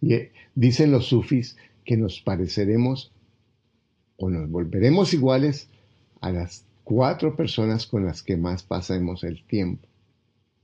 Y, 0.00 0.14
eh, 0.14 0.32
dicen 0.54 0.92
los 0.92 1.06
sufis 1.06 1.56
que 1.84 1.96
nos 1.96 2.20
pareceremos 2.20 3.12
o 4.16 4.30
nos 4.30 4.48
volveremos 4.48 5.12
iguales 5.12 5.68
a 6.20 6.30
las 6.30 6.64
cuatro 6.84 7.34
personas 7.34 7.86
con 7.86 8.04
las 8.04 8.22
que 8.22 8.36
más 8.36 8.62
pasemos 8.62 9.24
el 9.24 9.44
tiempo. 9.44 9.88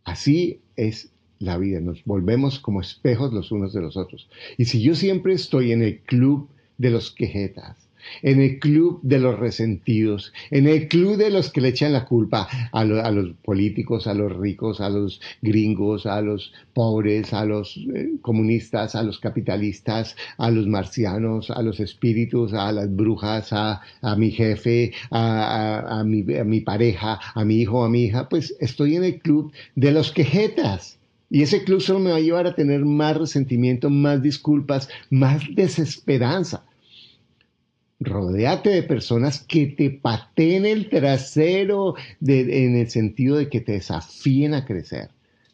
Así 0.05 0.61
es 0.77 1.13
la 1.39 1.57
vida, 1.57 1.81
nos 1.81 2.05
volvemos 2.05 2.61
como 2.61 2.81
espejos 2.81 3.33
los 3.33 3.51
unos 3.51 3.73
de 3.73 3.81
los 3.81 3.97
otros. 3.97 4.29
Y 4.59 4.67
si 4.67 4.83
yo 4.83 4.95
siempre 4.95 5.33
estoy 5.33 5.73
en 5.73 5.83
el 5.83 6.01
club 6.01 6.49
de 6.77 6.91
los 6.91 7.11
quejetas, 7.11 7.80
en 8.23 8.41
el 8.41 8.59
club 8.59 9.01
de 9.03 9.19
los 9.19 9.39
resentidos, 9.39 10.33
en 10.51 10.67
el 10.67 10.89
club 10.89 11.17
de 11.17 11.31
los 11.31 11.51
que 11.51 11.61
le 11.61 11.69
echan 11.69 11.93
la 11.93 12.05
culpa 12.05 12.49
a, 12.73 12.85
los 12.85 13.35
políticos, 13.43 14.07
a 14.07 14.15
los 14.15 14.37
ricos, 14.37 14.81
a 14.81 14.89
los 14.89 15.21
gringos, 15.43 16.07
a 16.07 16.21
los 16.21 16.53
pobres, 16.75 17.33
a 17.33 17.45
los 17.45 17.77
eh, 17.95 18.13
comunistas, 18.23 18.95
a 18.95 19.03
los 19.03 19.19
capitalistas, 19.19 20.17
a 20.39 20.51
los 20.51 20.67
marcianos, 20.67 21.51
a 21.51 21.63
los 21.63 21.81
espíritus, 21.81 22.53
a 22.53 22.73
las 22.73 22.95
brujas, 22.95 23.53
a, 23.53 23.81
mi 24.17 24.31
jefe, 24.31 24.93
a, 25.11 26.03
mi, 26.05 26.25
a 26.37 26.45
mi 26.45 26.61
pareja, 26.61 27.19
a 27.35 27.45
mi 27.45 27.57
hijo, 27.57 27.85
a 27.85 27.89
mi 27.89 28.05
hija, 28.05 28.29
pues 28.29 28.55
estoy 28.61 28.97
en 28.97 29.05
el 29.05 29.21
club 29.21 29.53
de 29.75 29.93
los 29.93 30.13
quejetas. 30.13 30.99
Y 31.33 31.43
ese 31.43 31.63
club 31.63 31.81
solo 31.81 32.01
me 32.01 32.11
va 32.11 32.17
a 32.17 32.21
llevar 32.21 32.49
a 32.49 32.57
tener 32.57 32.85
más 32.85 33.17
resentimiento, 33.17 33.89
más 33.89 34.21
disculpas, 34.21 34.89
más 35.11 35.43
desesperanza. 35.55 36.65
Rodéate 38.01 38.71
de 38.71 38.83
personas 38.83 39.41
que 39.41 39.67
te 39.67 39.91
pateen 39.91 40.65
el 40.65 40.89
trasero 40.89 41.95
en 42.27 42.77
el 42.77 42.89
sentido 42.89 43.37
de 43.37 43.49
que 43.51 43.61
te 43.61 43.73
desafíen 43.73 44.55
a 44.55 44.65
crecer. 44.65 45.11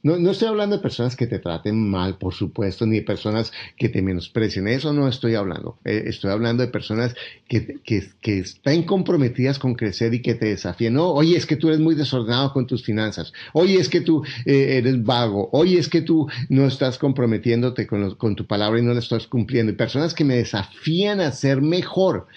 No, 0.06 0.30
estoy 0.30 0.46
hablando 0.46 0.76
de 0.76 0.82
personas 0.82 1.16
que 1.16 1.26
te 1.26 1.40
traten 1.40 1.90
mal, 1.90 2.16
por 2.16 2.32
supuesto, 2.32 2.86
ni 2.86 2.98
de 2.98 3.02
personas 3.02 3.52
que 3.76 3.88
te 3.88 4.02
menosprecien. 4.02 4.68
Eso 4.68 4.92
no 4.92 5.08
estoy 5.08 5.34
hablando. 5.34 5.80
Eh, 5.84 6.04
estoy 6.06 6.30
hablando 6.30 6.62
de 6.62 6.68
personas 6.68 7.16
que, 7.48 7.80
están 8.22 8.84
comprometidas 8.84 9.58
con 9.58 9.75
crecer 9.75 10.14
y 10.14 10.22
que 10.22 10.36
te 10.36 10.46
desafíen. 10.46 10.94
No, 10.94 11.08
oye, 11.08 11.36
es 11.36 11.44
que 11.44 11.56
tú 11.56 11.66
eres 11.66 11.80
muy 11.80 11.96
desordenado 11.96 12.52
con 12.52 12.68
tus 12.68 12.84
finanzas. 12.84 13.32
Oye, 13.52 13.80
es 13.80 13.88
que 13.88 14.00
tú 14.00 14.22
eh, 14.44 14.76
eres 14.78 15.02
vago. 15.02 15.48
Oye, 15.50 15.76
es 15.76 15.88
que 15.88 16.02
tú 16.02 16.28
no 16.50 16.66
estás 16.68 16.98
comprometiéndote 16.98 17.88
con, 17.88 18.36
tu 18.36 18.46
palabra 18.46 18.78
y 18.78 18.82
no 18.82 18.92
la 18.92 19.00
estás 19.00 19.26
cumpliendo. 19.26 19.72
Y 19.72 19.75
personas 19.75 20.14
que 20.14 20.22
me 20.22 20.36
desafían 20.36 21.20
a 21.20 21.32
ser 21.32 21.62
mejor 21.62 22.28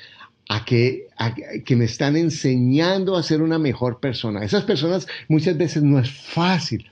a 0.48 0.66
que 0.66 1.06
me 1.76 1.86
están 1.86 2.18
enseñando 2.18 3.16
a 3.16 3.22
ser 3.22 3.44
una 3.44 3.60
mejor 3.60 4.00
persona. 4.00 4.44
Esas 4.44 4.64
personas 4.64 5.06
muchas 5.28 5.56
veces 5.56 5.84
no 5.84 6.00
es 6.00 6.10
fácil 6.10 6.90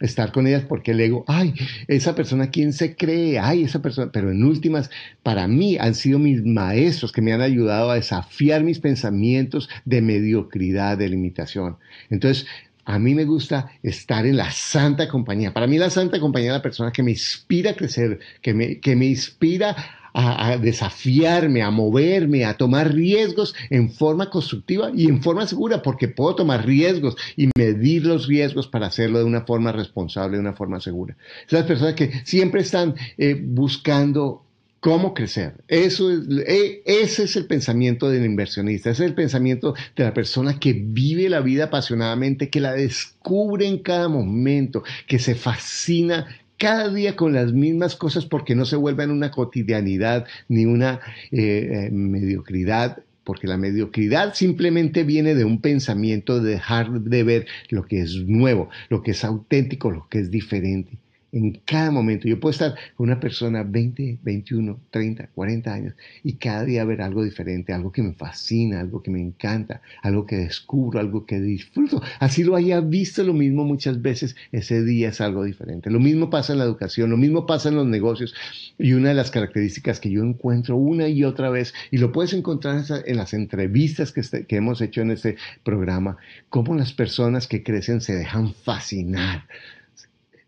estar 0.00 0.32
con 0.32 0.46
ellas 0.46 0.64
porque 0.68 0.92
el 0.92 1.00
ego, 1.00 1.24
ay, 1.26 1.54
esa 1.88 2.14
persona, 2.14 2.50
¿quién 2.50 2.72
se 2.72 2.96
cree? 2.96 3.38
Ay, 3.38 3.64
esa 3.64 3.82
persona, 3.82 4.10
pero 4.12 4.30
en 4.30 4.44
últimas, 4.44 4.90
para 5.22 5.48
mí 5.48 5.76
han 5.78 5.94
sido 5.94 6.18
mis 6.18 6.44
maestros 6.44 7.12
que 7.12 7.22
me 7.22 7.32
han 7.32 7.40
ayudado 7.40 7.90
a 7.90 7.96
desafiar 7.96 8.62
mis 8.62 8.78
pensamientos 8.80 9.68
de 9.84 10.02
mediocridad, 10.02 10.98
de 10.98 11.08
limitación. 11.08 11.76
Entonces, 12.10 12.46
a 12.88 12.98
mí 12.98 13.14
me 13.14 13.26
gusta 13.26 13.70
estar 13.82 14.24
en 14.24 14.38
la 14.38 14.50
santa 14.50 15.08
compañía. 15.08 15.52
Para 15.52 15.66
mí 15.66 15.76
la 15.76 15.90
santa 15.90 16.18
compañía 16.18 16.48
es 16.48 16.54
la 16.54 16.62
persona 16.62 16.90
que 16.90 17.02
me 17.02 17.10
inspira 17.10 17.72
a 17.72 17.76
crecer, 17.76 18.18
que 18.40 18.54
me, 18.54 18.80
que 18.80 18.96
me 18.96 19.04
inspira 19.04 19.76
a, 20.14 20.56
desafiarme, 20.56 21.60
a 21.62 21.70
moverme, 21.70 22.46
a 22.46 22.56
tomar 22.56 22.94
riesgos 22.94 23.54
en 23.68 23.90
forma 23.90 24.30
constructiva 24.30 24.90
y 24.94 25.06
en 25.06 25.22
forma 25.22 25.46
segura, 25.46 25.82
porque 25.82 26.08
puedo 26.08 26.34
tomar 26.34 26.64
riesgos 26.64 27.14
y 27.36 27.50
medir 27.58 28.06
los 28.06 28.26
riesgos 28.26 28.66
para 28.66 28.86
hacerlo 28.86 29.18
de 29.18 29.24
una 29.26 29.42
forma 29.42 29.70
responsable, 29.70 30.38
de 30.38 30.40
una 30.40 30.54
forma 30.54 30.80
segura. 30.80 31.14
Esas 31.46 31.66
personas 31.66 31.92
que 31.92 32.10
siempre 32.24 32.62
están 32.62 32.94
eh, 33.18 33.38
buscando 33.38 34.47
cómo 34.80 35.14
crecer. 35.14 35.54
Eso 35.68 36.10
es, 36.10 36.20
e, 36.46 36.82
ese 36.84 37.24
es 37.24 37.36
el 37.36 37.46
pensamiento 37.46 38.10
del 38.10 38.24
inversionista, 38.24 38.90
ese 38.90 39.04
es 39.04 39.10
el 39.10 39.14
pensamiento 39.14 39.74
de 39.96 40.04
la 40.04 40.14
persona 40.14 40.58
que 40.58 40.72
vive 40.72 41.28
la 41.28 41.40
vida 41.40 41.64
apasionadamente, 41.64 42.50
que 42.50 42.60
la 42.60 42.72
descubre 42.72 43.66
en 43.66 43.78
cada 43.78 44.08
momento, 44.08 44.82
que 45.06 45.18
se 45.18 45.34
fascina 45.34 46.26
cada 46.56 46.92
día 46.92 47.16
con 47.16 47.32
las 47.32 47.52
mismas 47.52 47.94
cosas 47.96 48.26
porque 48.26 48.54
no 48.54 48.64
se 48.64 48.76
vuelva 48.76 49.04
en 49.04 49.12
una 49.12 49.30
cotidianidad 49.30 50.26
ni 50.48 50.66
una 50.66 51.00
eh, 51.30 51.86
eh, 51.86 51.90
mediocridad 51.92 53.02
porque 53.22 53.46
la 53.46 53.58
mediocridad 53.58 54.32
simplemente 54.32 55.04
viene 55.04 55.34
de 55.34 55.44
un 55.44 55.60
pensamiento 55.60 56.40
de 56.40 56.52
dejar 56.52 56.90
de 56.90 57.22
ver 57.24 57.46
lo 57.68 57.84
que 57.84 58.00
es 58.00 58.14
nuevo, 58.26 58.70
lo 58.88 59.02
que 59.02 59.10
es 59.10 59.22
auténtico, 59.22 59.90
lo 59.90 60.08
que 60.08 60.20
es 60.20 60.30
diferente 60.30 60.96
en 61.32 61.60
cada 61.64 61.90
momento. 61.90 62.28
Yo 62.28 62.40
puedo 62.40 62.52
estar 62.52 62.74
con 62.96 63.08
una 63.08 63.20
persona 63.20 63.62
20, 63.62 64.18
21, 64.22 64.80
30, 64.90 65.28
40 65.28 65.72
años 65.72 65.94
y 66.22 66.34
cada 66.34 66.64
día 66.64 66.84
ver 66.84 67.02
algo 67.02 67.24
diferente, 67.24 67.72
algo 67.72 67.92
que 67.92 68.02
me 68.02 68.14
fascina, 68.14 68.80
algo 68.80 69.02
que 69.02 69.10
me 69.10 69.20
encanta, 69.20 69.82
algo 70.02 70.26
que 70.26 70.36
descubro, 70.36 71.00
algo 71.00 71.26
que 71.26 71.40
disfruto. 71.40 72.02
Así 72.20 72.44
lo 72.44 72.56
haya 72.56 72.80
visto 72.80 73.22
lo 73.24 73.34
mismo 73.34 73.64
muchas 73.64 74.00
veces, 74.00 74.36
ese 74.52 74.82
día 74.82 75.10
es 75.10 75.20
algo 75.20 75.44
diferente. 75.44 75.90
Lo 75.90 76.00
mismo 76.00 76.30
pasa 76.30 76.52
en 76.52 76.60
la 76.60 76.64
educación, 76.64 77.10
lo 77.10 77.16
mismo 77.16 77.46
pasa 77.46 77.68
en 77.68 77.76
los 77.76 77.86
negocios 77.86 78.34
y 78.78 78.92
una 78.92 79.10
de 79.10 79.14
las 79.14 79.30
características 79.30 80.00
que 80.00 80.10
yo 80.10 80.22
encuentro 80.22 80.76
una 80.76 81.08
y 81.08 81.24
otra 81.24 81.50
vez, 81.50 81.74
y 81.90 81.98
lo 81.98 82.12
puedes 82.12 82.32
encontrar 82.32 82.84
en 83.06 83.16
las 83.16 83.34
entrevistas 83.34 84.12
que, 84.12 84.20
este, 84.20 84.46
que 84.46 84.56
hemos 84.56 84.80
hecho 84.80 85.02
en 85.02 85.10
este 85.10 85.36
programa, 85.62 86.16
cómo 86.48 86.74
las 86.74 86.92
personas 86.92 87.46
que 87.46 87.62
crecen 87.62 88.00
se 88.00 88.14
dejan 88.14 88.54
fascinar 88.54 89.44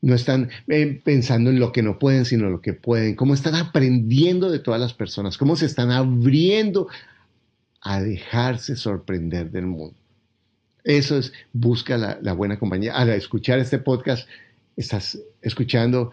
no 0.03 0.15
están 0.15 0.51
eh, 0.69 1.01
pensando 1.05 1.51
en 1.51 1.59
lo 1.59 1.73
que 1.73 1.83
no 1.83 1.99
pueden, 1.99 2.25
sino 2.25 2.49
lo 2.49 2.61
que 2.61 2.73
pueden, 2.73 3.15
cómo 3.15 3.35
están 3.35 3.55
aprendiendo 3.55 4.51
de 4.51 4.59
todas 4.59 4.81
las 4.81 4.95
personas, 4.95 5.37
cómo 5.37 5.57
se 5.57 5.67
están 5.67 5.91
abriendo 5.91 6.89
a 7.83 8.01
dejarse 8.01 8.77
sorprender 8.77 9.51
del 9.51 9.67
mundo. 9.67 9.97
Eso 10.85 11.19
es, 11.19 11.33
busca 11.53 11.99
la, 11.99 12.33
buena 12.33 12.59
compañía. 12.59 12.95
Al 12.95 13.11
escuchar 13.11 13.59
este 13.59 13.79
podcast, 13.79 14.27
estás 14.77 15.19
escuchando 15.43 16.13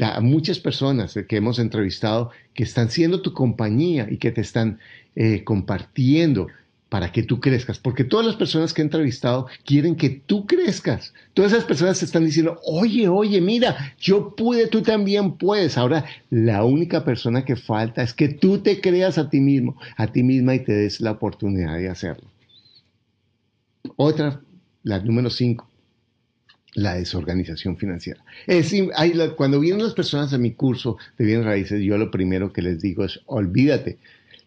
a 0.00 0.20
muchas 0.20 0.58
personas 0.58 1.18
que 1.26 1.36
hemos 1.36 1.58
entrevistado 1.58 2.30
que 2.52 2.62
están 2.62 2.90
siendo 2.90 3.22
tu 3.22 3.32
compañía 3.32 4.06
y 4.10 4.18
que 4.18 4.30
te 4.30 4.42
están 4.42 4.78
eh, 5.16 5.44
compartiendo 5.44 6.48
para 6.92 7.10
que 7.10 7.22
tú 7.22 7.40
crezcas, 7.40 7.78
porque 7.78 8.04
todas 8.04 8.26
las 8.26 8.36
personas 8.36 8.74
que 8.74 8.82
he 8.82 8.84
entrevistado 8.84 9.46
quieren 9.64 9.96
que 9.96 10.10
tú 10.10 10.46
crezcas. 10.46 11.14
Todas 11.32 11.52
esas 11.52 11.64
personas 11.64 11.98
te 11.98 12.04
están 12.04 12.26
diciendo, 12.26 12.60
oye, 12.66 13.08
oye, 13.08 13.40
mira, 13.40 13.94
yo 13.98 14.36
pude, 14.36 14.66
tú 14.66 14.82
también 14.82 15.38
puedes. 15.38 15.78
Ahora, 15.78 16.04
la 16.28 16.64
única 16.64 17.02
persona 17.02 17.46
que 17.46 17.56
falta 17.56 18.02
es 18.02 18.12
que 18.12 18.28
tú 18.28 18.58
te 18.58 18.82
creas 18.82 19.16
a 19.16 19.30
ti 19.30 19.40
mismo, 19.40 19.80
a 19.96 20.08
ti 20.08 20.22
misma 20.22 20.54
y 20.54 20.64
te 20.64 20.74
des 20.74 21.00
la 21.00 21.12
oportunidad 21.12 21.78
de 21.78 21.88
hacerlo. 21.88 22.28
Otra, 23.96 24.42
la 24.82 24.98
número 24.98 25.30
cinco, 25.30 25.70
la 26.74 26.96
desorganización 26.96 27.78
financiera. 27.78 28.22
Es, 28.46 28.70
cuando 29.38 29.60
vienen 29.60 29.82
las 29.82 29.94
personas 29.94 30.34
a 30.34 30.38
mi 30.38 30.52
curso 30.52 30.98
de 31.16 31.24
bienes 31.24 31.46
raíces, 31.46 31.80
yo 31.80 31.96
lo 31.96 32.10
primero 32.10 32.52
que 32.52 32.60
les 32.60 32.82
digo 32.82 33.02
es, 33.02 33.18
olvídate 33.24 33.96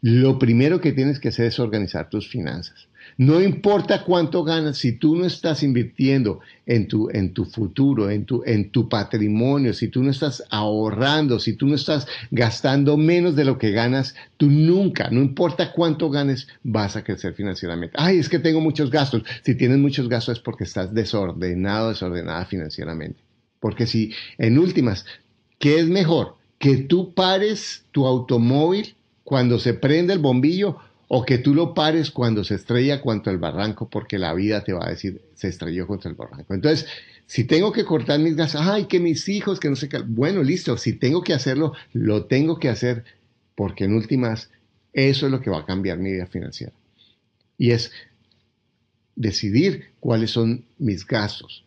lo 0.05 0.37
primero 0.37 0.81
que 0.81 0.91
tienes 0.91 1.19
que 1.19 1.29
hacer 1.29 1.47
es 1.47 1.59
organizar 1.59 2.11
tus 2.11 2.29
finanzas. 2.29 2.87
No 3.17 3.41
importa 3.41 4.03
cuánto 4.03 4.43
ganas, 4.43 4.77
si 4.77 4.91
tú 4.91 5.15
no 5.15 5.25
estás 5.25 5.63
invirtiendo 5.63 6.41
en 6.67 6.87
tu, 6.87 7.09
en 7.09 7.33
tu 7.33 7.45
futuro, 7.45 8.11
en 8.11 8.23
tu, 8.23 8.43
en 8.45 8.69
tu 8.69 8.87
patrimonio, 8.87 9.73
si 9.73 9.87
tú 9.87 10.03
no 10.03 10.11
estás 10.11 10.43
ahorrando, 10.51 11.39
si 11.39 11.53
tú 11.53 11.65
no 11.65 11.73
estás 11.73 12.05
gastando 12.29 12.97
menos 12.97 13.35
de 13.35 13.45
lo 13.45 13.57
que 13.57 13.71
ganas, 13.71 14.13
tú 14.37 14.51
nunca, 14.51 15.09
no 15.09 15.21
importa 15.21 15.71
cuánto 15.71 16.11
ganes, 16.11 16.47
vas 16.61 16.95
a 16.95 17.03
crecer 17.03 17.33
financieramente. 17.33 17.95
Ay, 17.97 18.19
es 18.19 18.29
que 18.29 18.37
tengo 18.37 18.61
muchos 18.61 18.91
gastos. 18.91 19.23
Si 19.43 19.55
tienes 19.55 19.79
muchos 19.79 20.07
gastos 20.07 20.37
es 20.37 20.43
porque 20.43 20.65
estás 20.65 20.93
desordenado, 20.93 21.89
desordenada 21.89 22.45
financieramente. 22.45 23.19
Porque 23.59 23.87
si, 23.87 24.13
en 24.37 24.59
últimas, 24.59 25.03
¿qué 25.57 25.79
es 25.79 25.87
mejor? 25.87 26.35
Que 26.59 26.77
tú 26.77 27.15
pares 27.15 27.85
tu 27.91 28.05
automóvil 28.05 28.95
cuando 29.25 29.59
se 29.59 29.73
prende 29.73 30.13
el 30.13 30.19
bombillo 30.19 30.77
o 31.07 31.25
que 31.25 31.39
tú 31.39 31.53
lo 31.53 31.73
pares 31.73 32.11
cuando 32.11 32.43
se 32.43 32.55
estrella 32.55 33.01
contra 33.01 33.33
el 33.33 33.39
barranco, 33.39 33.89
porque 33.89 34.17
la 34.17 34.33
vida 34.33 34.63
te 34.63 34.71
va 34.71 34.85
a 34.85 34.91
decir, 34.91 35.21
se 35.33 35.49
estrelló 35.49 35.87
contra 35.87 36.09
el 36.09 36.15
barranco. 36.15 36.53
Entonces, 36.53 36.87
si 37.25 37.43
tengo 37.43 37.71
que 37.71 37.85
cortar 37.85 38.19
mis 38.19 38.35
gastos, 38.35 38.61
ay, 38.63 38.85
que 38.85 38.99
mis 38.99 39.27
hijos, 39.27 39.59
que 39.59 39.69
no 39.69 39.75
sé 39.75 39.89
qué, 39.89 39.99
bueno, 39.99 40.43
listo, 40.43 40.77
si 40.77 40.93
tengo 40.93 41.23
que 41.23 41.33
hacerlo, 41.33 41.73
lo 41.91 42.25
tengo 42.25 42.59
que 42.59 42.69
hacer, 42.69 43.03
porque 43.55 43.85
en 43.85 43.95
últimas, 43.95 44.51
eso 44.93 45.25
es 45.25 45.31
lo 45.31 45.41
que 45.41 45.49
va 45.49 45.59
a 45.59 45.65
cambiar 45.65 45.97
mi 45.97 46.11
vida 46.11 46.27
financiera. 46.27 46.73
Y 47.57 47.71
es 47.71 47.91
decidir 49.15 49.89
cuáles 49.99 50.31
son 50.31 50.65
mis 50.77 51.05
gastos, 51.05 51.65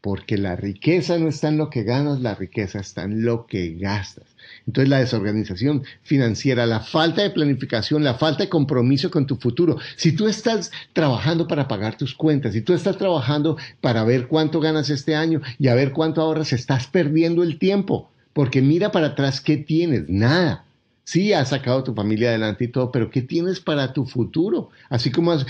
porque 0.00 0.38
la 0.38 0.56
riqueza 0.56 1.18
no 1.18 1.28
está 1.28 1.48
en 1.48 1.58
lo 1.58 1.70
que 1.70 1.82
ganas, 1.82 2.20
la 2.20 2.34
riqueza 2.34 2.80
está 2.80 3.02
en 3.02 3.24
lo 3.24 3.46
que 3.46 3.74
gastas. 3.74 4.24
Entonces 4.66 4.88
la 4.88 5.00
desorganización 5.00 5.82
financiera, 6.02 6.66
la 6.66 6.80
falta 6.80 7.22
de 7.22 7.30
planificación, 7.30 8.04
la 8.04 8.14
falta 8.14 8.44
de 8.44 8.48
compromiso 8.48 9.10
con 9.10 9.26
tu 9.26 9.36
futuro. 9.36 9.78
Si 9.96 10.12
tú 10.12 10.28
estás 10.28 10.70
trabajando 10.92 11.48
para 11.48 11.68
pagar 11.68 11.96
tus 11.96 12.14
cuentas, 12.14 12.52
si 12.52 12.60
tú 12.60 12.74
estás 12.74 12.96
trabajando 12.96 13.56
para 13.80 14.04
ver 14.04 14.28
cuánto 14.28 14.60
ganas 14.60 14.90
este 14.90 15.14
año 15.16 15.40
y 15.58 15.68
a 15.68 15.74
ver 15.74 15.92
cuánto 15.92 16.20
ahorras, 16.20 16.52
estás 16.52 16.86
perdiendo 16.86 17.42
el 17.42 17.58
tiempo. 17.58 18.10
Porque 18.32 18.62
mira 18.62 18.92
para 18.92 19.08
atrás, 19.08 19.40
¿qué 19.40 19.56
tienes? 19.56 20.08
Nada. 20.08 20.64
Sí, 21.08 21.32
has 21.32 21.48
sacado 21.48 21.78
a 21.78 21.84
tu 21.84 21.94
familia 21.94 22.28
adelante 22.28 22.64
y 22.64 22.68
todo, 22.68 22.92
pero 22.92 23.10
¿qué 23.10 23.22
tienes 23.22 23.60
para 23.60 23.94
tu 23.94 24.04
futuro? 24.04 24.68
Así 24.90 25.10
como 25.10 25.32
has 25.32 25.46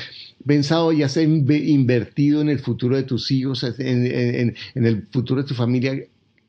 pensado 0.47 0.93
y 0.93 1.03
has 1.03 1.17
invertido 1.17 2.41
en 2.41 2.49
el 2.49 2.61
futuro 2.61 2.95
de 2.95 3.03
tus 3.03 3.33
hijos, 3.33 3.65
en, 3.81 4.55
el 4.77 5.07
futuro 5.11 5.43
de 5.43 5.49
tu 5.49 5.55
familia, 5.55 6.01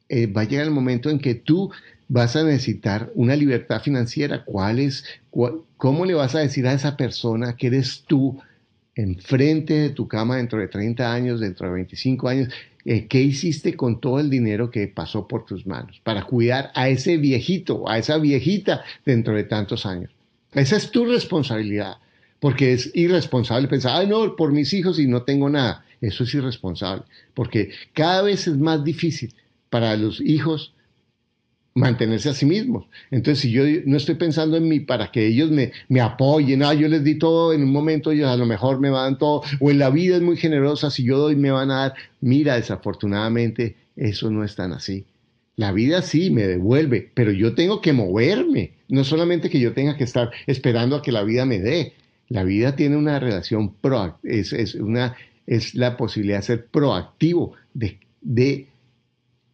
eh, 0.09 0.27
va 0.27 0.41
a 0.41 0.43
llegar 0.43 0.67
el 0.67 0.71
momento 0.71 1.09
en 1.09 1.17
que 1.17 1.33
tú 1.33 1.71
vas 2.07 2.35
a 2.35 2.43
necesitar 2.43 3.11
una 3.15 3.35
libertad 3.35 3.81
financiera. 3.81 4.45
¿Cuál 4.45 4.77
es, 4.77 5.03
¿Cómo 5.77 6.05
le 6.05 6.13
vas 6.13 6.35
a 6.35 6.39
decir 6.41 6.67
a 6.67 6.73
esa 6.73 6.95
persona 6.95 7.55
que 7.55 7.65
eres 7.65 8.03
tú 8.05 8.39
enfrente 9.01 9.73
de 9.73 9.89
tu 9.91 10.07
cama 10.07 10.37
dentro 10.37 10.59
de 10.59 10.67
30 10.67 11.11
años, 11.11 11.39
dentro 11.39 11.67
de 11.67 11.73
25 11.73 12.27
años? 12.27 12.49
Eh, 12.85 13.07
¿Qué 13.07 13.21
hiciste 13.21 13.75
con 13.75 13.99
todo 13.99 14.19
el 14.19 14.29
dinero 14.29 14.71
que 14.71 14.87
pasó 14.87 15.27
por 15.27 15.45
tus 15.45 15.65
manos 15.65 15.99
para 16.03 16.23
cuidar 16.23 16.71
a 16.75 16.89
ese 16.89 17.17
viejito, 17.17 17.89
a 17.89 17.97
esa 17.97 18.17
viejita 18.17 18.83
dentro 19.05 19.35
de 19.35 19.43
tantos 19.43 19.85
años? 19.85 20.11
Esa 20.53 20.77
es 20.77 20.91
tu 20.91 21.05
responsabilidad, 21.05 21.97
porque 22.39 22.73
es 22.73 22.91
irresponsable 22.95 23.67
pensar, 23.67 23.93
ay 23.95 24.07
no, 24.07 24.35
por 24.35 24.51
mis 24.51 24.73
hijos 24.73 24.99
y 24.99 25.07
no 25.07 25.23
tengo 25.23 25.49
nada. 25.49 25.85
Eso 26.01 26.23
es 26.23 26.33
irresponsable, 26.33 27.03
porque 27.33 27.71
cada 27.93 28.21
vez 28.21 28.47
es 28.47 28.57
más 28.57 28.83
difícil 28.83 29.33
para 29.69 29.95
los 29.95 30.21
hijos 30.21 30.73
mantenerse 31.73 32.29
a 32.29 32.33
sí 32.33 32.45
mismos. 32.45 32.85
Entonces, 33.11 33.39
si 33.39 33.51
yo 33.51 33.63
no 33.85 33.97
estoy 33.97 34.15
pensando 34.15 34.57
en 34.57 34.67
mí 34.67 34.79
para 34.79 35.11
que 35.11 35.25
ellos 35.25 35.51
me, 35.51 35.71
me 35.87 36.01
apoyen, 36.01 36.63
ah, 36.63 36.73
yo 36.73 36.87
les 36.87 37.03
di 37.03 37.15
todo, 37.15 37.53
en 37.53 37.63
un 37.63 37.71
momento 37.71 38.11
ellos 38.11 38.27
a 38.27 38.37
lo 38.37 38.45
mejor 38.45 38.79
me 38.79 38.89
van 38.89 39.17
todo, 39.17 39.43
o 39.59 39.71
en 39.71 39.79
la 39.79 39.89
vida 39.89 40.15
es 40.15 40.21
muy 40.21 40.37
generosa, 40.37 40.89
si 40.89 41.03
yo 41.03 41.17
doy 41.17 41.35
me 41.35 41.51
van 41.51 41.71
a 41.71 41.79
dar. 41.79 41.93
Mira, 42.21 42.55
desafortunadamente 42.55 43.75
eso 43.95 44.29
no 44.29 44.43
es 44.43 44.55
tan 44.55 44.73
así. 44.73 45.05
La 45.55 45.71
vida 45.71 46.01
sí 46.01 46.31
me 46.31 46.47
devuelve, 46.47 47.11
pero 47.13 47.31
yo 47.31 47.53
tengo 47.53 47.81
que 47.81 47.93
moverme, 47.93 48.71
no 48.87 49.03
solamente 49.03 49.49
que 49.49 49.59
yo 49.59 49.73
tenga 49.73 49.97
que 49.97 50.05
estar 50.05 50.31
esperando 50.47 50.95
a 50.95 51.01
que 51.01 51.11
la 51.11 51.23
vida 51.23 51.45
me 51.45 51.59
dé. 51.59 51.93
La 52.29 52.43
vida 52.43 52.75
tiene 52.75 52.95
una 52.95 53.19
relación 53.19 53.73
proactiva, 53.73 54.33
es, 54.35 54.53
es, 54.53 54.77
es 55.47 55.75
la 55.75 55.97
posibilidad 55.97 56.37
de 56.37 56.43
ser 56.43 56.65
proactivo, 56.67 57.53
de, 57.73 57.99
de 58.21 58.67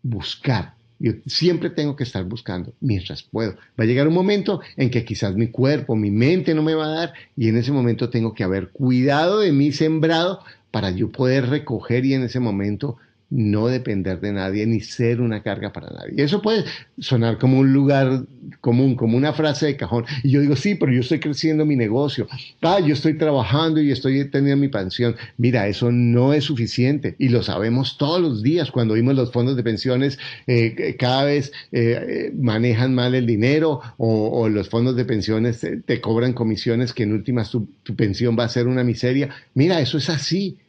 buscar 0.03 0.74
yo 0.99 1.13
siempre 1.25 1.69
tengo 1.69 1.95
que 1.95 2.03
estar 2.03 2.23
buscando 2.23 2.73
mientras 2.79 3.23
puedo. 3.23 3.55
Va 3.79 3.83
a 3.83 3.85
llegar 3.85 4.07
un 4.07 4.13
momento 4.13 4.61
en 4.77 4.89
que 4.89 5.03
quizás 5.05 5.35
mi 5.35 5.47
cuerpo, 5.47 5.95
mi 5.95 6.11
mente 6.11 6.53
no 6.53 6.63
me 6.63 6.75
va 6.75 6.85
a 6.85 6.99
dar 6.99 7.13
y 7.35 7.49
en 7.49 7.57
ese 7.57 7.71
momento 7.71 8.09
tengo 8.09 8.33
que 8.33 8.43
haber 8.43 8.69
cuidado 8.69 9.39
de 9.39 9.51
mi 9.51 9.71
sembrado 9.71 10.39
para 10.71 10.91
yo 10.91 11.11
poder 11.11 11.47
recoger 11.47 12.05
y 12.05 12.13
en 12.13 12.23
ese 12.23 12.39
momento 12.39 12.97
no 13.29 13.67
depender 13.67 14.19
de 14.21 14.31
nadie 14.31 14.65
ni 14.65 14.81
ser 14.81 15.19
una 15.19 15.41
carga 15.41 15.73
para 15.73 15.89
nadie. 15.89 16.23
Eso 16.23 16.41
puede 16.41 16.65
sonar 16.99 17.37
como 17.37 17.59
un 17.59 17.73
lugar 17.73 18.25
común, 18.61 18.95
como 18.95 19.17
una 19.17 19.33
frase 19.33 19.65
de 19.65 19.77
cajón. 19.77 20.05
Y 20.23 20.31
yo 20.31 20.41
digo, 20.41 20.55
sí, 20.55 20.75
pero 20.75 20.91
yo 20.91 21.01
estoy 21.01 21.19
creciendo 21.19 21.65
mi 21.65 21.75
negocio. 21.75 22.27
Ah, 22.61 22.79
yo 22.79 22.93
estoy 22.93 23.17
trabajando 23.17 23.81
y 23.81 23.91
estoy 23.91 24.29
teniendo 24.29 24.61
mi 24.61 24.67
pensión. 24.67 25.15
Mira, 25.37 25.67
eso 25.67 25.91
no 25.91 26.33
es 26.33 26.43
suficiente 26.43 27.15
y 27.17 27.29
lo 27.29 27.41
sabemos 27.43 27.97
todos 27.97 28.21
los 28.21 28.43
días 28.43 28.71
cuando 28.71 28.93
vimos 28.93 29.15
los 29.15 29.31
fondos 29.31 29.55
de 29.55 29.63
pensiones 29.63 30.19
eh, 30.47 30.95
cada 30.99 31.23
vez 31.23 31.51
eh, 31.71 32.31
manejan 32.35 32.93
mal 32.93 33.15
el 33.15 33.25
dinero 33.25 33.81
o, 33.97 34.47
los 34.49 34.69
fondos 34.69 34.95
de 34.95 35.05
pensiones 35.05 35.65
te, 35.85 36.01
cobran 36.01 36.33
comisiones 36.33 36.93
que 36.93 37.03
en 37.03 37.13
últimas 37.13 37.49
tu 37.49 37.95
pensión 37.95 38.37
va 38.37 38.43
a 38.43 38.49
ser 38.49 38.67
una 38.67 38.83
miseria. 38.83 39.29
Mira, 39.53 39.79
eso 39.79 39.97
es 39.97 40.09
así. 40.09 40.59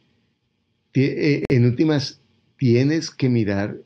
Eh, 0.99 1.43
en 1.49 1.65
últimas 1.65 2.19
tienes 2.57 3.11
que 3.11 3.29
mirar 3.29 3.77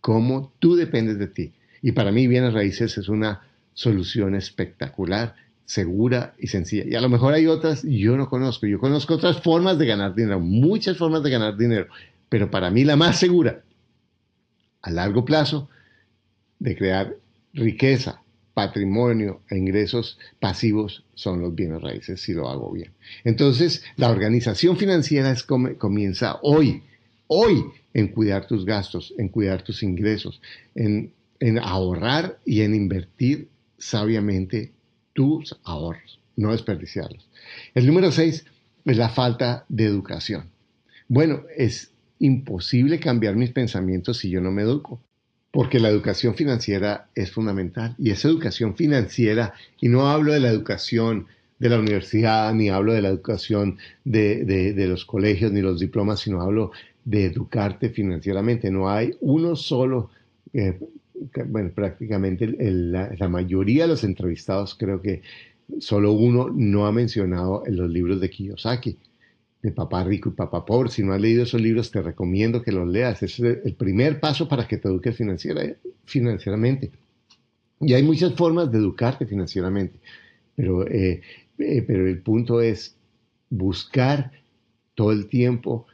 cómo 0.00 0.52
tú 0.58 0.76
dependes 0.76 1.18
de 1.18 1.26
ti. 1.26 1.52
Y 1.82 1.92
para 1.92 2.12
mí 2.12 2.26
bienes 2.26 2.52
raíces 2.52 2.96
es 2.98 3.08
una 3.08 3.42
solución 3.72 4.34
espectacular, 4.34 5.34
segura 5.64 6.34
y 6.38 6.46
sencilla. 6.46 6.84
Y 6.86 6.94
a 6.94 7.00
lo 7.00 7.08
mejor 7.08 7.34
hay 7.34 7.46
otras, 7.46 7.82
yo 7.82 8.16
no 8.16 8.28
conozco. 8.28 8.66
Yo 8.66 8.78
conozco 8.78 9.14
otras 9.14 9.40
formas 9.40 9.78
de 9.78 9.86
ganar 9.86 10.14
dinero, 10.14 10.40
muchas 10.40 10.96
formas 10.96 11.22
de 11.22 11.30
ganar 11.30 11.56
dinero. 11.56 11.88
Pero 12.28 12.50
para 12.50 12.70
mí 12.70 12.84
la 12.84 12.96
más 12.96 13.18
segura, 13.18 13.62
a 14.82 14.90
largo 14.90 15.24
plazo, 15.24 15.68
de 16.58 16.76
crear 16.76 17.16
riqueza, 17.52 18.22
patrimonio 18.54 19.42
e 19.50 19.56
ingresos 19.56 20.18
pasivos 20.38 21.04
son 21.14 21.40
los 21.40 21.54
bienes 21.54 21.82
raíces 21.82 22.20
si 22.20 22.32
lo 22.32 22.48
hago 22.48 22.70
bien. 22.72 22.92
Entonces, 23.24 23.84
la 23.96 24.10
organización 24.10 24.76
financiera 24.76 25.30
es 25.30 25.42
comienza 25.42 26.38
hoy 26.42 26.82
hoy 27.26 27.64
en 27.92 28.08
cuidar 28.08 28.46
tus 28.46 28.64
gastos, 28.64 29.14
en 29.18 29.28
cuidar 29.28 29.62
tus 29.62 29.82
ingresos, 29.82 30.40
en, 30.74 31.12
ahorrar 31.62 32.38
y 32.44 32.62
en 32.62 32.74
invertir 32.74 33.48
sabiamente 33.78 34.72
tus 35.12 35.58
ahorros, 35.64 36.20
no 36.36 36.52
desperdiciarlos. 36.52 37.28
El 37.74 37.86
número 37.86 38.10
seis 38.10 38.44
es 38.84 38.96
la 38.96 39.10
falta 39.10 39.64
de 39.68 39.84
educación. 39.84 40.50
Bueno, 41.06 41.42
es 41.56 41.92
imposible 42.18 42.98
cambiar 42.98 43.36
mis 43.36 43.50
pensamientos 43.50 44.18
si 44.18 44.30
yo 44.30 44.40
no 44.40 44.50
me 44.50 44.62
educo, 44.62 45.00
porque 45.50 45.80
la 45.80 45.90
educación 45.90 46.34
financiera 46.34 47.08
es 47.14 47.30
fundamental. 47.30 47.94
Y 47.98 48.10
esa 48.10 48.28
educación 48.28 48.74
financiera, 48.74 49.54
y 49.80 49.88
no 49.88 50.08
hablo 50.08 50.32
de 50.32 50.40
la 50.40 50.48
educación 50.48 51.26
de 51.58 51.68
la 51.68 51.78
universidad, 51.78 52.52
ni 52.54 52.70
hablo 52.70 52.94
de 52.94 53.02
la 53.02 53.08
educación 53.08 53.78
de, 54.04 54.44
de 54.44 54.86
los 54.86 55.04
colegios, 55.04 55.52
ni 55.52 55.60
los 55.60 55.78
diplomas, 55.78 56.20
sino 56.20 56.40
hablo 56.40 56.72
de 57.04 57.26
educarte 57.26 57.90
financieramente. 57.90 58.70
No 58.70 58.88
hay 58.88 59.14
uno 59.20 59.56
solo, 59.56 60.10
eh, 60.52 60.78
bueno, 61.46 61.70
prácticamente 61.74 62.46
la, 62.46 63.28
mayoría 63.28 63.84
de 63.84 63.88
los 63.88 64.04
entrevistados 64.04 64.74
creo 64.74 65.00
que 65.00 65.22
solo 65.78 66.12
uno 66.12 66.50
no 66.50 66.86
ha 66.86 66.92
mencionado 66.92 67.62
en 67.66 67.76
los 67.76 67.90
libros 67.90 68.20
de 68.20 68.30
Kiyosaki, 68.30 68.96
de 69.62 69.70
Papá 69.70 70.04
Rico 70.04 70.30
y 70.30 70.32
Papá 70.32 70.64
Pobre. 70.64 70.90
Si 70.90 71.02
no 71.02 71.12
has 71.12 71.20
leído 71.20 71.42
esos 71.42 71.60
libros, 71.60 71.90
te 71.90 72.02
recomiendo 72.02 72.62
que 72.62 72.72
los 72.72 72.86
leas. 72.86 73.22
es 73.22 73.38
el 73.40 73.74
primer 73.74 74.20
paso 74.20 74.48
para 74.48 74.66
que 74.66 74.76
te 74.76 74.88
eduques 74.88 75.16
financiera, 75.16 75.62
financieramente. 76.04 76.90
Y 77.80 77.92
hay 77.92 78.02
muchas 78.02 78.34
formas 78.34 78.70
de 78.70 78.78
educarte 78.78 79.26
financieramente, 79.26 79.98
pero, 80.54 80.86
eh, 80.86 81.20
eh, 81.58 81.82
pero 81.82 82.06
el 82.06 82.20
punto 82.20 82.60
es 82.60 82.96
buscar 83.50 84.32
todo 84.94 85.12
el 85.12 85.26
tiempo 85.26 85.86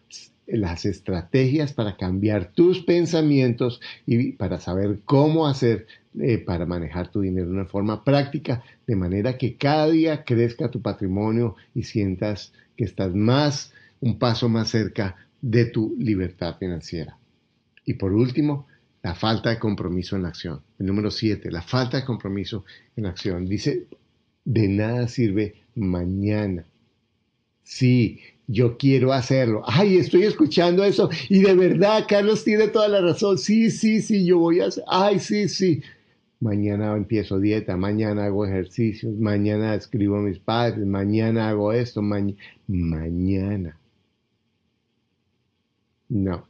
las 0.53 0.85
estrategias 0.85 1.73
para 1.73 1.97
cambiar 1.97 2.53
tus 2.53 2.81
pensamientos 2.81 3.81
y 4.07 4.33
para 4.33 4.61
saber 4.61 5.01
cómo 5.05 5.47
hacer 5.47 5.87
eh, 6.19 6.39
para 6.39 6.67
manejar 6.67 7.11
tu 7.11 7.21
dinero 7.21 7.47
de 7.47 7.53
una 7.53 7.67
forma 7.67 8.03
práctica, 8.03 8.65
de 8.87 8.97
manera 8.97 9.39
que 9.39 9.57
cada 9.57 9.89
día 9.89 10.25
crezca 10.25 10.71
tu 10.71 10.83
patrimonio 10.83 11.55
y 11.75 11.85
sientas 11.85 12.53
que 12.77 12.85
estás 12.85 13.15
más, 13.15 13.73
un 14.01 14.19
paso 14.19 14.49
más 14.49 14.71
cerca 14.71 15.17
de 15.41 15.67
tu 15.67 15.95
libertad 15.99 16.57
financiera. 16.59 17.17
Y 17.85 17.95
por 17.95 18.13
último, 18.13 18.67
la 19.03 19.15
falta 19.15 19.51
de 19.51 19.59
compromiso 19.59 20.17
en 20.17 20.23
la 20.23 20.29
acción. 20.29 20.63
El 20.79 20.87
número 20.87 21.11
siete, 21.11 21.51
la 21.51 21.63
falta 21.63 21.99
de 21.99 22.05
compromiso 22.05 22.65
en 22.97 23.05
la 23.05 23.11
acción. 23.11 23.47
Dice, 23.47 23.87
de 24.45 24.69
nada 24.69 25.09
sirve 25.09 25.63
mañana. 25.75 26.65
Sí, 27.63 28.21
yo 28.51 28.77
quiero 28.77 29.13
hacerlo. 29.13 29.63
Ay, 29.65 29.97
estoy 29.97 30.25
escuchando 30.25 30.83
eso 30.83 31.09
y 31.29 31.41
de 31.41 31.55
verdad 31.55 32.05
Carlos 32.09 32.43
tiene 32.43 32.67
toda 32.69 32.89
la 32.89 33.01
razón. 33.01 33.39
Sí, 33.39 33.71
sí, 33.71 34.03
sí, 34.03 34.27
yo 34.27 34.39
voy 34.39 34.61
a 34.61 34.67
hacer. 34.67 34.83
Ay, 34.89 35.21
sí, 35.21 35.49
sí. 35.49 35.83
Mañana 36.41 36.97
empiezo 36.97 37.39
dieta, 37.39 37.77
mañana 37.77 38.25
hago 38.25 38.47
ejercicios, 38.47 39.15
mañana 39.19 39.75
escribo 39.75 40.17
a 40.17 40.23
mis 40.23 40.39
padres, 40.39 40.85
mañana 40.85 41.51
hago 41.51 41.73
esto, 41.73 42.03
mañana. 42.03 43.79
No, 46.09 46.49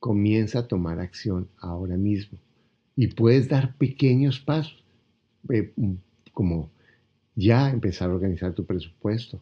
comienza 0.00 0.58
a 0.58 0.68
tomar 0.68 0.98
acción 0.98 1.48
ahora 1.60 1.96
mismo 1.96 2.38
y 2.94 3.06
puedes 3.06 3.48
dar 3.48 3.74
pequeños 3.76 4.38
pasos, 4.40 4.84
eh, 5.48 5.72
como 6.34 6.70
ya 7.36 7.70
empezar 7.70 8.10
a 8.10 8.14
organizar 8.14 8.52
tu 8.52 8.66
presupuesto, 8.66 9.40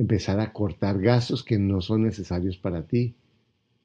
empezar 0.00 0.40
a 0.40 0.50
cortar 0.50 0.98
gastos 0.98 1.44
que 1.44 1.58
no 1.58 1.82
son 1.82 2.04
necesarios 2.04 2.56
para 2.56 2.86
ti, 2.86 3.14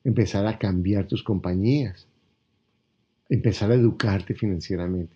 empezar 0.06 0.48
a 0.48 0.58
cambiar 0.58 1.08
tus 1.08 1.22
compañías, 1.22 2.08
empezar 3.28 3.70
a 3.70 3.76
educarte 3.76 4.34
financieramente. 4.34 5.14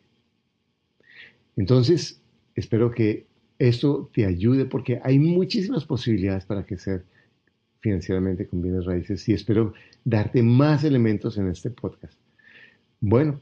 Entonces, 1.55 2.21
espero 2.53 2.91
que 2.91 3.27
esto 3.59 4.11
te 4.13 4.25
ayude 4.25 4.65
porque 4.65 4.99
hay 5.01 5.19
muchísimas 5.19 5.85
posibilidades 5.85 6.43
para 6.43 6.65
crecer 6.65 7.05
financieramente 7.79 8.45
con 8.45 8.61
bienes 8.61 8.83
raíces 8.83 9.27
y 9.29 9.33
espero 9.33 9.73
darte 10.03 10.43
más 10.43 10.83
elementos 10.83 11.37
en 11.37 11.47
este 11.47 11.69
podcast. 11.69 12.19
Bueno, 12.99 13.39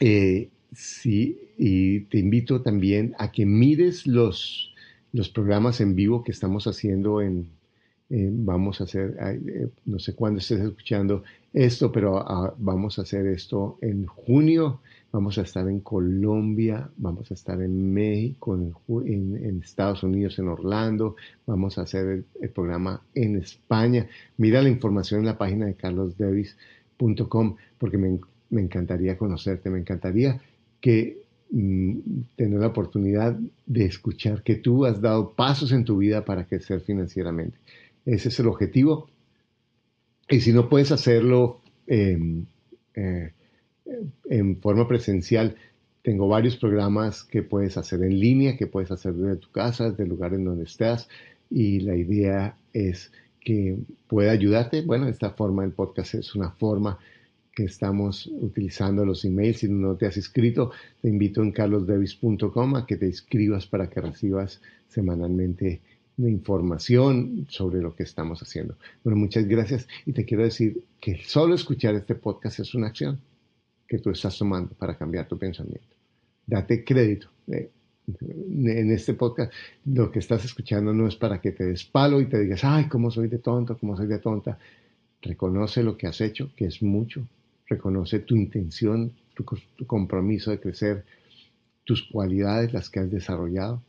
eh, 0.00 0.50
sí, 0.72 1.38
y 1.58 2.00
te 2.00 2.18
invito 2.18 2.62
también 2.62 3.14
a 3.18 3.30
que 3.30 3.46
mires 3.46 4.04
los 4.04 4.72
los 5.16 5.30
programas 5.30 5.80
en 5.80 5.94
vivo 5.94 6.22
que 6.22 6.30
estamos 6.30 6.66
haciendo 6.66 7.22
en, 7.22 7.48
vamos 8.10 8.82
a 8.82 8.84
hacer, 8.84 9.16
eh, 9.18 9.68
no 9.86 9.98
sé 9.98 10.14
cuándo 10.14 10.40
estés 10.40 10.60
escuchando 10.60 11.24
esto, 11.54 11.90
pero 11.90 12.18
ah, 12.18 12.54
vamos 12.58 12.98
a 12.98 13.02
hacer 13.02 13.26
esto 13.26 13.78
en 13.80 14.04
junio, 14.04 14.80
vamos 15.10 15.38
a 15.38 15.42
estar 15.42 15.66
en 15.68 15.80
Colombia, 15.80 16.90
vamos 16.98 17.30
a 17.30 17.34
estar 17.34 17.62
en 17.62 17.94
México, 17.94 18.54
en, 18.54 19.62
Estados 19.64 20.02
Unidos, 20.02 20.38
en 20.38 20.48
Orlando, 20.48 21.16
vamos 21.46 21.78
a 21.78 21.82
hacer 21.82 22.24
el, 22.38 22.50
programa 22.50 23.02
en 23.14 23.36
España. 23.36 24.06
Mira 24.36 24.60
la 24.60 24.68
información 24.68 25.20
en 25.20 25.26
la 25.26 25.38
página 25.38 25.64
de 25.64 25.74
carlosdevis.com 25.74 27.56
porque 27.78 27.96
me, 27.96 28.20
encantaría 28.50 29.16
conocerte, 29.16 29.70
me 29.70 29.78
encantaría 29.78 30.42
que 30.78 31.25
tener 31.50 32.60
la 32.60 32.66
oportunidad 32.66 33.38
de 33.66 33.84
escuchar 33.84 34.42
que 34.42 34.56
tú 34.56 34.84
has 34.84 35.00
dado 35.00 35.32
pasos 35.32 35.72
en 35.72 35.84
tu 35.84 35.98
vida 35.98 36.24
para 36.24 36.46
crecer 36.46 36.80
financieramente. 36.80 37.58
Ese 38.04 38.28
es 38.28 38.40
el 38.40 38.48
objetivo. 38.48 39.08
Y 40.28 40.40
si 40.40 40.52
no 40.52 40.68
puedes 40.68 40.90
hacerlo 40.90 41.60
em, 41.86 42.46
eh, 42.94 43.32
en 44.28 44.60
forma 44.60 44.88
presencial, 44.88 45.56
tengo 46.02 46.28
varios 46.28 46.56
programas 46.56 47.24
que 47.24 47.42
puedes 47.42 47.76
hacer 47.76 48.02
en 48.02 48.18
línea, 48.18 48.56
que 48.56 48.66
puedes 48.66 48.90
hacer 48.90 49.14
desde 49.14 49.36
tu 49.36 49.50
casa, 49.50 49.90
desde 49.90 50.04
el 50.04 50.08
lugar 50.08 50.34
en 50.34 50.44
donde 50.44 50.64
estás. 50.64 51.08
Y 51.50 51.80
la 51.80 51.96
idea 51.96 52.56
es 52.72 53.12
que 53.40 53.78
pueda 54.08 54.32
ayudarte. 54.32 54.82
Bueno, 54.82 55.08
esta 55.08 55.30
forma 55.30 55.62
del 55.62 55.72
podcast 55.72 56.14
es 56.14 56.34
una 56.34 56.50
forma 56.50 56.98
que 57.56 57.64
estamos 57.64 58.26
utilizando 58.26 59.06
los 59.06 59.24
emails. 59.24 59.60
Si 59.60 59.68
no 59.68 59.96
te 59.96 60.04
has 60.04 60.18
inscrito, 60.18 60.72
te 61.00 61.08
invito 61.08 61.42
en 61.42 61.52
carlosdevis.com 61.52 62.76
a 62.76 62.86
que 62.86 62.98
te 62.98 63.06
inscribas 63.06 63.66
para 63.66 63.88
que 63.88 64.02
recibas 64.02 64.60
semanalmente 64.88 65.80
información 66.18 67.46
sobre 67.48 67.80
lo 67.80 67.96
que 67.96 68.02
estamos 68.02 68.42
haciendo. 68.42 68.76
Bueno, 69.02 69.18
muchas 69.18 69.48
gracias 69.48 69.88
y 70.04 70.12
te 70.12 70.26
quiero 70.26 70.44
decir 70.44 70.84
que 71.00 71.22
solo 71.24 71.54
escuchar 71.54 71.94
este 71.94 72.14
podcast 72.14 72.60
es 72.60 72.74
una 72.74 72.88
acción 72.88 73.18
que 73.88 73.98
tú 73.98 74.10
estás 74.10 74.36
tomando 74.36 74.74
para 74.74 74.98
cambiar 74.98 75.26
tu 75.26 75.38
pensamiento. 75.38 75.96
Date 76.46 76.84
crédito. 76.84 77.28
Eh, 77.48 77.70
en 78.20 78.92
este 78.92 79.14
podcast 79.14 79.52
lo 79.86 80.12
que 80.12 80.18
estás 80.18 80.44
escuchando 80.44 80.92
no 80.92 81.08
es 81.08 81.16
para 81.16 81.40
que 81.40 81.52
te 81.52 81.64
des 81.64 81.84
palo 81.84 82.20
y 82.20 82.26
te 82.26 82.38
digas, 82.38 82.64
ay, 82.64 82.86
cómo 82.86 83.10
soy 83.10 83.28
de 83.28 83.38
tonto, 83.38 83.78
cómo 83.78 83.96
soy 83.96 84.08
de 84.08 84.18
tonta. 84.18 84.58
Reconoce 85.22 85.82
lo 85.82 85.96
que 85.96 86.06
has 86.06 86.20
hecho, 86.20 86.50
que 86.54 86.66
es 86.66 86.82
mucho, 86.82 87.26
reconoce 87.68 88.20
tu 88.20 88.36
intención, 88.36 89.12
tu, 89.34 89.44
compromiso 89.86 90.50
de 90.50 90.60
crecer, 90.60 91.04
tus 91.84 92.02
cualidades, 92.04 92.72
las 92.72 92.90
que 92.90 93.00
has 93.00 93.10
desarrollado, 93.10 93.82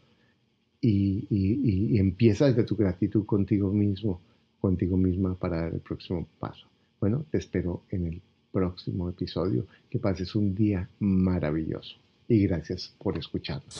y, 0.82 1.98
empieza 1.98 2.46
desde 2.46 2.63
tu 2.63 2.76
gratitud 2.76 3.26
contigo 3.26 3.72
mismo, 3.72 4.22
contigo 4.60 4.96
misma 4.96 5.36
para 5.36 5.62
dar 5.62 5.74
el 5.74 5.80
próximo 5.80 6.28
paso. 6.40 6.68
Bueno, 7.00 7.26
te 7.32 7.38
espero 7.38 7.84
en 7.90 8.08
el 8.08 8.22
próximo 8.52 9.10
episodio. 9.10 9.66
Que 9.90 10.00
pases 10.00 10.36
un 10.36 10.56
día 10.56 10.90
maravilloso. 11.00 11.96
Y 12.28 12.46
gracias 12.48 12.94
por 13.02 13.18
escucharnos. 13.18 13.80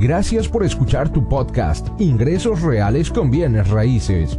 Gracias 0.00 0.48
por 0.48 0.64
escuchar 0.64 1.12
tu 1.12 1.28
podcast 1.28 1.88
Ingresos 2.00 2.62
Reales 2.62 3.10
con 3.10 3.30
Bienes 3.30 3.68
Raíces. 3.68 4.38